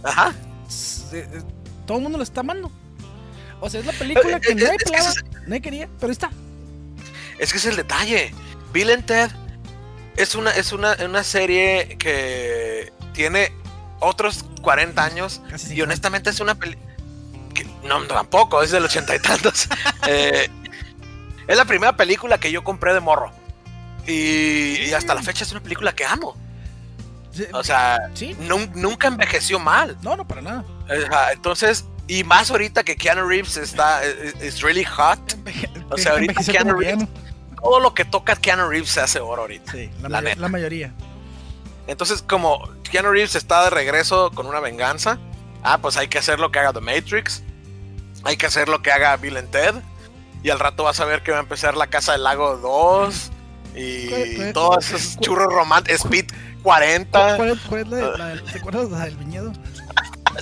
Ajá. 0.02 0.34
Eh, 1.12 1.28
todo 1.86 1.98
el 1.98 2.02
mundo 2.04 2.16
lo 2.16 2.24
está 2.24 2.40
amando. 2.40 2.72
O 3.60 3.68
sea, 3.68 3.80
es 3.80 3.86
la 3.86 3.92
película 3.92 4.38
eh, 4.38 4.40
que 4.40 4.52
eh, 4.52 4.54
nadie, 4.54 4.78
nadie 5.46 5.60
quería, 5.60 5.88
pero 6.00 6.10
está. 6.10 6.30
Es 7.38 7.52
que 7.52 7.58
es 7.58 7.66
el 7.66 7.76
detalle. 7.76 8.32
Bill 8.72 8.90
and 8.90 9.04
Ted 9.04 9.30
es 10.16 10.34
una, 10.34 10.52
es 10.52 10.72
una, 10.72 10.96
una 11.04 11.22
serie 11.22 11.96
que 11.98 12.92
tiene 13.12 13.52
otros 14.00 14.44
40 14.62 15.02
años 15.04 15.40
y 15.70 15.80
honestamente 15.82 16.30
es 16.30 16.40
una 16.40 16.54
película 16.54 16.88
no, 17.84 18.02
tampoco, 18.06 18.62
es 18.62 18.70
del 18.70 18.84
ochenta 18.84 19.14
y 19.14 19.18
tantos. 19.18 19.68
Eh, 20.06 20.48
es 21.46 21.56
la 21.58 21.66
primera 21.66 21.94
película 21.94 22.38
que 22.38 22.50
yo 22.50 22.64
compré 22.64 22.94
de 22.94 23.00
morro. 23.00 23.30
Y, 24.06 24.90
hasta 24.92 25.14
la 25.14 25.22
fecha 25.22 25.44
es 25.44 25.52
una 25.52 25.60
película 25.60 25.94
que 25.94 26.04
amo. 26.06 26.34
O 27.52 27.62
sea, 27.62 27.98
nunca 28.74 29.08
envejeció 29.08 29.58
mal. 29.58 29.98
No, 30.00 30.16
no, 30.16 30.26
para 30.26 30.40
nada. 30.40 30.64
entonces, 31.30 31.84
Y 32.06 32.24
más 32.24 32.50
ahorita 32.50 32.84
que 32.84 32.96
Keanu 32.96 33.28
Reeves 33.28 33.58
está, 33.58 34.02
es 34.02 34.62
really 34.62 34.84
hot. 34.84 35.20
O 35.90 35.98
sea, 35.98 36.12
ahorita 36.12 36.42
Keanu 36.42 36.74
Reeves, 36.74 37.06
todo 37.60 37.80
lo 37.80 37.92
que 37.92 38.06
toca 38.06 38.34
Keanu 38.34 38.70
Reeves 38.70 38.88
se 38.88 39.00
hace 39.00 39.20
oro 39.20 39.42
ahorita. 39.42 39.72
Sí, 39.72 39.90
la, 40.00 40.22
la 40.22 40.48
mayoría. 40.48 40.94
Entonces, 41.86 42.22
como 42.22 42.66
Keanu 42.88 43.10
Reeves 43.10 43.34
está 43.34 43.64
de 43.64 43.70
regreso 43.70 44.30
con 44.30 44.46
una 44.46 44.60
venganza, 44.60 45.18
ah, 45.62 45.78
pues 45.78 45.96
hay 45.96 46.08
que 46.08 46.18
hacer 46.18 46.38
lo 46.38 46.50
que 46.50 46.58
haga 46.58 46.72
The 46.72 46.80
Matrix, 46.80 47.42
hay 48.24 48.36
que 48.36 48.46
hacer 48.46 48.68
lo 48.68 48.82
que 48.82 48.92
haga 48.92 49.16
Bill 49.16 49.36
and 49.36 49.50
Ted, 49.50 49.74
y 50.42 50.50
al 50.50 50.58
rato 50.58 50.84
vas 50.84 51.00
a 51.00 51.04
ver 51.04 51.22
que 51.22 51.32
va 51.32 51.38
a 51.38 51.40
empezar 51.40 51.76
La 51.76 51.88
Casa 51.88 52.12
del 52.12 52.24
Lago 52.24 52.56
2 52.56 53.30
y 53.76 54.52
todos 54.52 54.90
esos 54.90 55.18
churros 55.20 55.52
románticos, 55.52 56.00
Speed 56.04 56.26
40. 56.62 57.36
¿Cuál, 57.36 57.50
es 57.50 57.88
la, 57.88 58.42
¿Te 58.52 58.58
acuerdas 58.58 58.90
la 58.90 59.04
del 59.04 59.16
viñedo? 59.16 59.52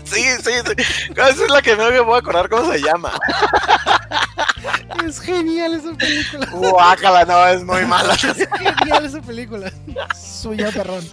Sí, 0.05 0.23
sí, 0.45 0.51
sí. 0.67 1.11
Esa 1.13 1.31
es 1.31 1.51
la 1.51 1.63
que 1.63 1.75
no 1.75 1.91
me 1.91 2.01
voy 2.01 2.17
a 2.17 2.19
acordar 2.19 2.51
cómo 2.51 2.71
se 2.71 2.81
llama. 2.83 3.13
Es 5.07 5.21
genial 5.21 5.75
esa 5.75 5.93
película. 5.95 6.47
Guácala, 6.51 7.25
no, 7.25 7.47
es 7.47 7.65
muy 7.65 7.85
mala. 7.87 8.15
Es 8.15 8.49
genial 8.59 9.07
esa 9.07 9.21
película. 9.21 9.73
Suya 10.15 10.71
perrón. 10.71 11.05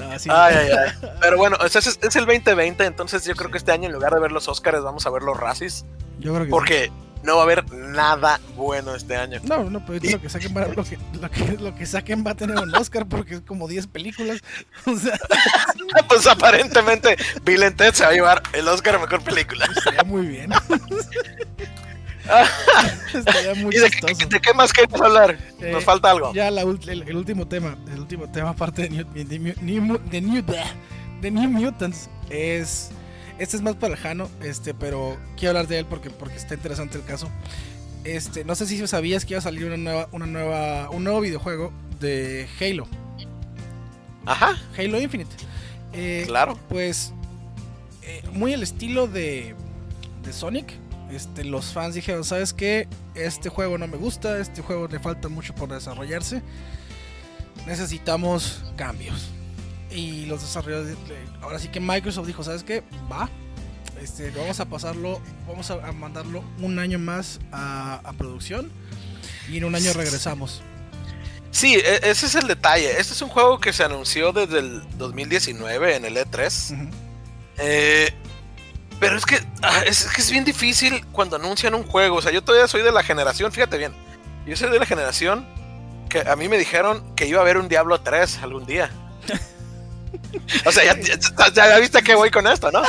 Ay, 0.00 0.28
ay, 0.28 0.70
ay. 0.70 1.10
Pero 1.20 1.36
bueno, 1.36 1.56
es, 1.64 1.76
es, 1.76 2.16
el 2.16 2.26
2020, 2.26 2.84
entonces 2.84 3.24
yo 3.24 3.34
creo 3.34 3.50
que 3.50 3.58
este 3.58 3.72
año 3.72 3.86
en 3.86 3.92
lugar 3.92 4.12
de 4.12 4.20
ver 4.20 4.32
los 4.32 4.48
Oscars 4.48 4.82
vamos 4.82 5.06
a 5.06 5.10
ver 5.10 5.22
los 5.22 5.36
Razzies. 5.36 5.84
Yo 6.18 6.34
creo 6.34 6.44
que 6.44 6.50
Porque 6.50 6.92
no 7.22 7.34
va 7.34 7.40
a 7.40 7.44
haber 7.44 7.70
nada 7.72 8.40
bueno 8.54 8.94
este 8.94 9.16
año. 9.16 9.40
No, 9.42 9.68
no, 9.68 9.84
pero 9.84 9.98
lo 10.10 10.20
que 10.20 10.28
saquen 10.28 10.56
va, 10.56 10.66
lo 10.66 10.84
que, 10.84 10.98
lo 11.58 11.74
que, 11.74 11.86
saquen 11.86 12.24
va 12.24 12.30
a 12.30 12.34
tener 12.36 12.56
un 12.56 12.74
Oscar 12.74 13.06
porque 13.06 13.34
es 13.34 13.40
como 13.40 13.68
10 13.68 13.88
películas. 13.88 14.40
O 14.86 14.96
sea, 14.96 15.18
pues 16.08 16.26
aparentemente 16.26 17.16
Bill 17.42 17.64
and 17.64 17.76
Ted 17.76 17.92
se 17.92 18.04
va 18.04 18.10
a 18.10 18.12
llevar 18.12 18.42
el 18.52 18.68
Oscar 18.68 18.94
a 18.94 18.98
mejor 19.00 19.22
película. 19.22 19.66
Estaría 19.76 20.04
muy 20.04 20.26
bien. 20.26 20.50
Estaría 23.14 23.54
muy 23.54 23.74
¿Y 23.74 23.78
de, 23.78 23.90
de, 24.28 24.40
qué 24.40 24.54
más 24.54 24.72
quieres 24.72 25.00
hablar? 25.00 25.38
Eh, 25.60 25.70
Nos 25.72 25.84
falta 25.84 26.10
algo. 26.10 26.32
Ya 26.34 26.50
la, 26.50 26.62
el, 26.62 27.16
último 27.16 27.46
tema, 27.46 27.76
el 27.92 28.00
último 28.00 28.30
tema 28.30 28.50
aparte 28.50 28.82
de 28.82 28.90
New, 28.90 29.06
de, 29.12 29.38
New, 29.38 29.54
de, 30.10 30.20
New, 30.20 30.44
de 31.20 31.30
New 31.30 31.48
Mutants 31.48 32.10
es 32.30 32.90
este 33.38 33.56
es 33.56 33.62
más 33.62 33.76
para 33.76 33.94
lejano, 33.94 34.30
este, 34.42 34.72
pero 34.72 35.18
quiero 35.36 35.50
hablar 35.50 35.66
de 35.68 35.80
él 35.80 35.86
porque, 35.86 36.08
porque 36.10 36.36
está 36.36 36.54
interesante 36.54 36.96
el 36.96 37.04
caso. 37.04 37.28
Este, 38.04 38.44
no 38.44 38.54
sé 38.54 38.66
si 38.66 38.86
sabías 38.86 39.24
que 39.24 39.34
iba 39.34 39.38
a 39.38 39.42
salir 39.42 39.66
una 39.66 39.76
nueva, 39.76 40.08
una 40.12 40.26
nueva, 40.26 40.90
un 40.90 41.04
nuevo 41.04 41.20
videojuego 41.20 41.72
de 42.00 42.48
Halo. 42.60 42.86
Ajá. 44.24 44.56
Halo 44.78 45.00
Infinite. 45.00 45.30
Eh, 45.92 46.24
claro. 46.26 46.58
Pues 46.68 47.12
eh, 48.02 48.22
muy 48.32 48.54
el 48.54 48.62
estilo 48.62 49.06
de, 49.06 49.54
de 50.24 50.32
Sonic. 50.32 50.72
Este, 51.10 51.44
los 51.44 51.72
fans 51.72 51.94
dijeron, 51.94 52.24
¿sabes 52.24 52.52
qué? 52.52 52.88
Este 53.14 53.48
juego 53.48 53.78
no 53.78 53.86
me 53.86 53.96
gusta, 53.96 54.38
este 54.38 54.62
juego 54.62 54.88
le 54.88 54.98
falta 54.98 55.28
mucho 55.28 55.54
por 55.54 55.68
desarrollarse. 55.68 56.42
Necesitamos 57.66 58.64
cambios 58.76 59.30
y 59.90 60.26
los 60.26 60.42
desarrolladores, 60.42 60.96
ahora 61.40 61.58
sí 61.58 61.68
que 61.68 61.80
Microsoft 61.80 62.26
dijo, 62.26 62.42
¿sabes 62.42 62.62
qué? 62.62 62.82
Va, 63.10 63.30
este, 64.02 64.30
vamos 64.30 64.60
a 64.60 64.66
pasarlo, 64.66 65.20
vamos 65.48 65.70
a, 65.70 65.92
mandarlo 65.92 66.44
un 66.60 66.78
año 66.78 66.98
más 66.98 67.40
a, 67.52 68.12
producción 68.18 68.70
y 69.48 69.58
en 69.58 69.64
un 69.64 69.74
año 69.74 69.92
regresamos. 69.92 70.62
Sí, 71.50 71.76
e, 71.76 72.10
ese 72.10 72.26
es 72.26 72.34
el 72.34 72.46
detalle. 72.46 72.90
Este 73.00 73.14
es 73.14 73.22
un 73.22 73.30
juego 73.30 73.58
que 73.58 73.72
se 73.72 73.84
anunció 73.84 74.32
desde 74.32 74.58
el 74.58 74.82
2019 74.98 75.96
en 75.96 76.04
el 76.04 76.16
E3. 76.16 76.90
Eh, 77.58 78.12
pero 79.00 79.16
es 79.16 79.26
que, 79.26 79.40
ah, 79.62 79.82
es 79.86 80.04
que 80.06 80.20
es 80.20 80.30
bien 80.30 80.44
difícil 80.44 81.04
cuando 81.12 81.36
anuncian 81.36 81.74
un 81.74 81.84
juego. 81.84 82.16
O 82.16 82.22
sea, 82.22 82.32
yo 82.32 82.42
todavía 82.42 82.68
soy 82.68 82.82
de 82.82 82.92
la 82.92 83.02
generación, 83.02 83.52
fíjate 83.52 83.78
bien. 83.78 83.94
Yo 84.46 84.56
soy 84.56 84.70
de 84.70 84.78
la 84.78 84.86
generación 84.86 85.46
que 86.08 86.20
a 86.20 86.36
mí 86.36 86.48
me 86.48 86.58
dijeron 86.58 87.14
que 87.14 87.26
iba 87.26 87.38
a 87.38 87.42
haber 87.42 87.58
un 87.58 87.68
Diablo 87.68 88.00
3 88.00 88.38
algún 88.42 88.64
día. 88.64 88.90
O 90.64 90.72
sea, 90.72 90.84
ya, 91.54 91.78
viste 91.78 92.02
que 92.02 92.14
voy 92.14 92.30
con 92.30 92.46
esto, 92.46 92.70
¿no? 92.70 92.82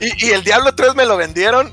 Y, 0.00 0.30
el 0.30 0.42
Diablo 0.42 0.74
3 0.74 0.94
me 0.94 1.04
lo 1.04 1.16
vendieron 1.16 1.72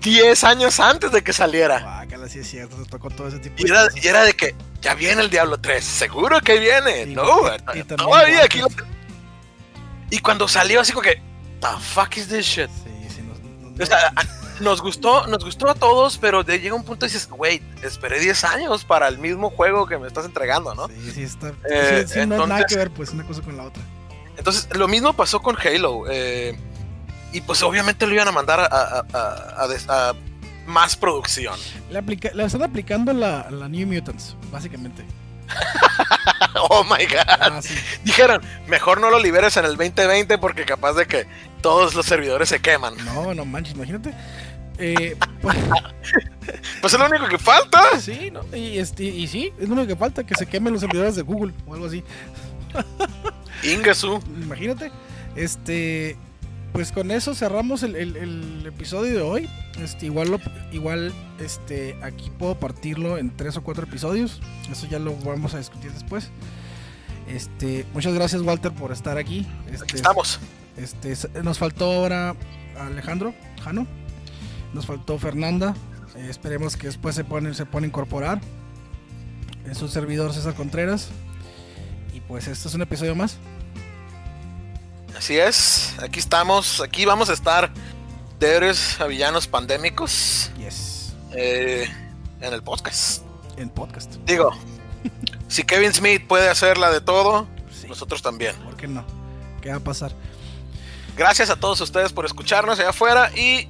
10 0.00 0.44
años 0.44 0.80
antes 0.80 1.12
de 1.12 1.22
que 1.22 1.32
saliera. 1.32 2.04
Sí 2.28 2.38
es 2.38 2.48
cierto, 2.48 2.82
se 2.82 2.88
tocó 2.88 3.10
todo 3.10 3.28
ese 3.28 3.38
tipo 3.38 3.54
y 3.58 3.70
era, 3.70 3.86
y 3.94 4.06
era 4.08 4.24
de 4.24 4.32
que 4.32 4.54
ya 4.80 4.94
viene 4.94 5.20
el 5.20 5.28
Diablo 5.28 5.58
3, 5.60 5.84
seguro 5.84 6.40
que 6.40 6.58
viene. 6.58 7.06
no, 7.06 7.22
y, 7.74 7.82
todavía 7.82 8.44
aquí 8.44 8.60
Y 10.10 10.20
cuando 10.20 10.48
salió 10.48 10.80
así 10.80 10.92
como 10.92 11.02
que, 11.02 11.20
the 11.60 11.68
fuck 11.80 12.16
is 12.16 12.28
this 12.28 12.46
shit? 12.46 12.70
Sí, 12.70 12.93
o 13.80 13.86
sea, 13.86 14.12
nos 14.60 14.80
gustó, 14.80 15.26
nos 15.26 15.44
gustó 15.44 15.68
a 15.68 15.74
todos, 15.74 16.18
pero 16.18 16.42
llega 16.42 16.74
un 16.74 16.84
punto 16.84 17.06
y 17.06 17.08
dices, 17.08 17.28
wait, 17.30 17.62
esperé 17.82 18.20
10 18.20 18.44
años 18.44 18.84
para 18.84 19.08
el 19.08 19.18
mismo 19.18 19.50
juego 19.50 19.86
que 19.86 19.98
me 19.98 20.06
estás 20.06 20.24
entregando, 20.24 20.74
¿no? 20.74 20.88
Sí, 20.88 21.10
sí, 21.14 21.22
está. 21.22 21.52
Eh, 21.70 22.04
sí, 22.06 22.26
no 22.26 22.42
hay 22.42 22.48
nada 22.48 22.64
que 22.66 22.76
ver, 22.76 22.90
pues, 22.90 23.10
una 23.10 23.24
cosa 23.24 23.42
con 23.42 23.56
la 23.56 23.64
otra. 23.64 23.82
Entonces, 24.36 24.68
lo 24.76 24.88
mismo 24.88 25.12
pasó 25.12 25.42
con 25.42 25.56
Halo. 25.56 26.04
Eh, 26.08 26.56
y 27.34 27.40
pues 27.40 27.62
obviamente 27.64 28.06
lo 28.06 28.14
iban 28.14 28.28
a 28.28 28.32
mandar 28.32 28.60
a, 28.60 30.14
más 30.66 30.96
producción. 30.96 31.58
Le, 31.90 31.98
están 32.44 32.62
aplicando 32.62 33.12
la, 33.12 33.50
la, 33.50 33.68
New 33.68 33.86
Mutants, 33.86 34.36
básicamente. 34.52 35.04
oh 36.70 36.84
my 36.84 37.04
god. 37.06 37.24
Ah, 37.26 37.60
Dijeron, 38.04 38.40
mejor 38.68 39.00
no 39.00 39.10
lo 39.10 39.18
liberes 39.18 39.56
en 39.56 39.64
el 39.64 39.76
2020 39.76 40.38
porque 40.38 40.64
capaz 40.64 40.92
de 40.94 41.06
que 41.06 41.26
todos 41.64 41.94
los 41.94 42.04
servidores 42.04 42.50
se 42.50 42.60
queman. 42.60 42.94
No, 43.06 43.32
no 43.32 43.46
manches, 43.46 43.74
imagínate. 43.74 44.12
Eh, 44.76 45.16
pues, 45.40 45.56
pues, 46.82 46.92
es 46.92 47.00
lo 47.00 47.06
único 47.06 47.26
que 47.26 47.38
falta. 47.38 47.98
Sí, 47.98 48.30
¿no? 48.30 48.42
y, 48.54 48.76
este, 48.76 49.04
y 49.04 49.26
sí, 49.26 49.50
es 49.58 49.66
lo 49.66 49.72
único 49.72 49.88
que 49.88 49.96
falta, 49.96 50.24
que 50.24 50.34
se 50.34 50.44
quemen 50.44 50.74
los 50.74 50.82
servidores 50.82 51.16
de 51.16 51.22
Google 51.22 51.54
o 51.66 51.72
algo 51.72 51.86
así. 51.86 52.04
Ingasu. 53.62 54.20
Imagínate. 54.42 54.92
Este. 55.36 56.18
Pues 56.74 56.92
con 56.92 57.10
eso 57.10 57.34
cerramos 57.34 57.82
el, 57.82 58.66
episodio 58.66 59.14
de 59.14 59.22
hoy. 59.22 59.48
Este, 59.80 60.04
igual, 60.04 60.38
igual 60.70 61.14
este, 61.40 61.96
aquí 62.02 62.30
puedo 62.38 62.60
partirlo 62.60 63.16
en 63.16 63.34
tres 63.34 63.56
o 63.56 63.62
cuatro 63.62 63.84
episodios. 63.84 64.42
Eso 64.70 64.86
ya 64.86 64.98
lo 64.98 65.16
vamos 65.16 65.54
a 65.54 65.58
discutir 65.58 65.92
después. 65.92 66.30
Este, 67.26 67.86
muchas 67.94 68.12
gracias 68.12 68.42
Walter 68.42 68.72
por 68.72 68.92
estar 68.92 69.16
aquí. 69.16 69.46
Este, 69.72 69.96
estamos. 69.96 70.40
Este, 70.76 71.14
nos 71.42 71.58
faltó 71.58 71.92
ahora 71.92 72.34
Alejandro, 72.78 73.34
Jano. 73.62 73.86
Nos 74.72 74.86
faltó 74.86 75.18
Fernanda. 75.18 75.74
Eh, 76.16 76.26
esperemos 76.28 76.76
que 76.76 76.88
después 76.88 77.14
se 77.14 77.24
pone, 77.24 77.54
se 77.54 77.66
pone 77.66 77.86
a 77.86 77.88
incorporar. 77.88 78.40
Es 79.70 79.78
su 79.78 79.88
servidor 79.88 80.32
César 80.32 80.54
Contreras. 80.54 81.08
Y 82.12 82.20
pues 82.20 82.48
esto 82.48 82.68
es 82.68 82.74
un 82.74 82.82
episodio 82.82 83.14
más. 83.14 83.38
Así 85.16 85.38
es, 85.38 85.94
aquí 86.02 86.18
estamos, 86.18 86.80
aquí 86.80 87.04
vamos 87.04 87.30
a 87.30 87.34
estar 87.34 87.72
de 88.40 88.56
héroes 88.56 89.00
a 89.00 89.06
villanos 89.06 89.46
pandémicos. 89.46 90.50
Yes. 90.58 91.14
Eh, 91.32 91.88
en 92.40 92.52
el 92.52 92.62
podcast. 92.62 93.22
En 93.56 93.70
podcast. 93.70 94.16
Digo, 94.26 94.50
si 95.48 95.62
Kevin 95.62 95.94
Smith 95.94 96.26
puede 96.26 96.48
hacer 96.48 96.78
la 96.78 96.90
de 96.90 97.00
todo, 97.00 97.46
nosotros 97.88 98.22
también. 98.22 98.56
¿Por 98.56 98.76
qué 98.76 98.88
no? 98.88 99.04
¿Qué 99.62 99.70
va 99.70 99.76
a 99.76 99.80
pasar? 99.80 100.12
Gracias 101.16 101.50
a 101.50 101.56
todos 101.56 101.80
ustedes 101.80 102.12
por 102.12 102.26
escucharnos 102.26 102.78
allá 102.78 102.90
afuera 102.90 103.30
y 103.36 103.68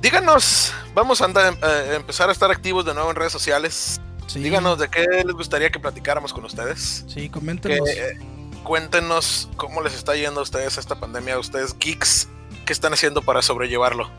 díganos, 0.00 0.72
vamos 0.94 1.20
a 1.20 1.26
andar, 1.26 1.56
eh, 1.62 1.94
empezar 1.96 2.28
a 2.28 2.32
estar 2.32 2.50
activos 2.50 2.84
de 2.84 2.94
nuevo 2.94 3.10
en 3.10 3.16
redes 3.16 3.32
sociales. 3.32 4.00
Díganos 4.34 4.78
de 4.78 4.88
qué 4.88 5.06
les 5.24 5.34
gustaría 5.34 5.70
que 5.70 5.78
platicáramos 5.78 6.32
con 6.32 6.44
ustedes. 6.44 7.04
Sí, 7.08 7.28
coméntenos. 7.30 7.88
Eh, 7.88 8.18
cuéntenos 8.62 9.48
cómo 9.56 9.80
les 9.80 9.94
está 9.94 10.14
yendo 10.16 10.40
a 10.40 10.42
ustedes 10.42 10.76
esta 10.76 10.96
pandemia, 11.00 11.34
a 11.34 11.38
ustedes 11.38 11.74
geeks, 11.78 12.28
qué 12.66 12.72
están 12.72 12.92
haciendo 12.92 13.22
para 13.22 13.40
sobrellevarlo. 13.40 14.10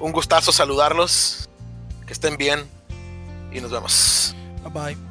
Un 0.00 0.12
gustazo 0.12 0.52
saludarlos, 0.52 1.48
que 2.06 2.12
estén 2.12 2.36
bien 2.36 2.68
y 3.52 3.60
nos 3.60 3.70
vemos. 3.70 4.34
Bye 4.62 4.94
bye. 4.94 5.05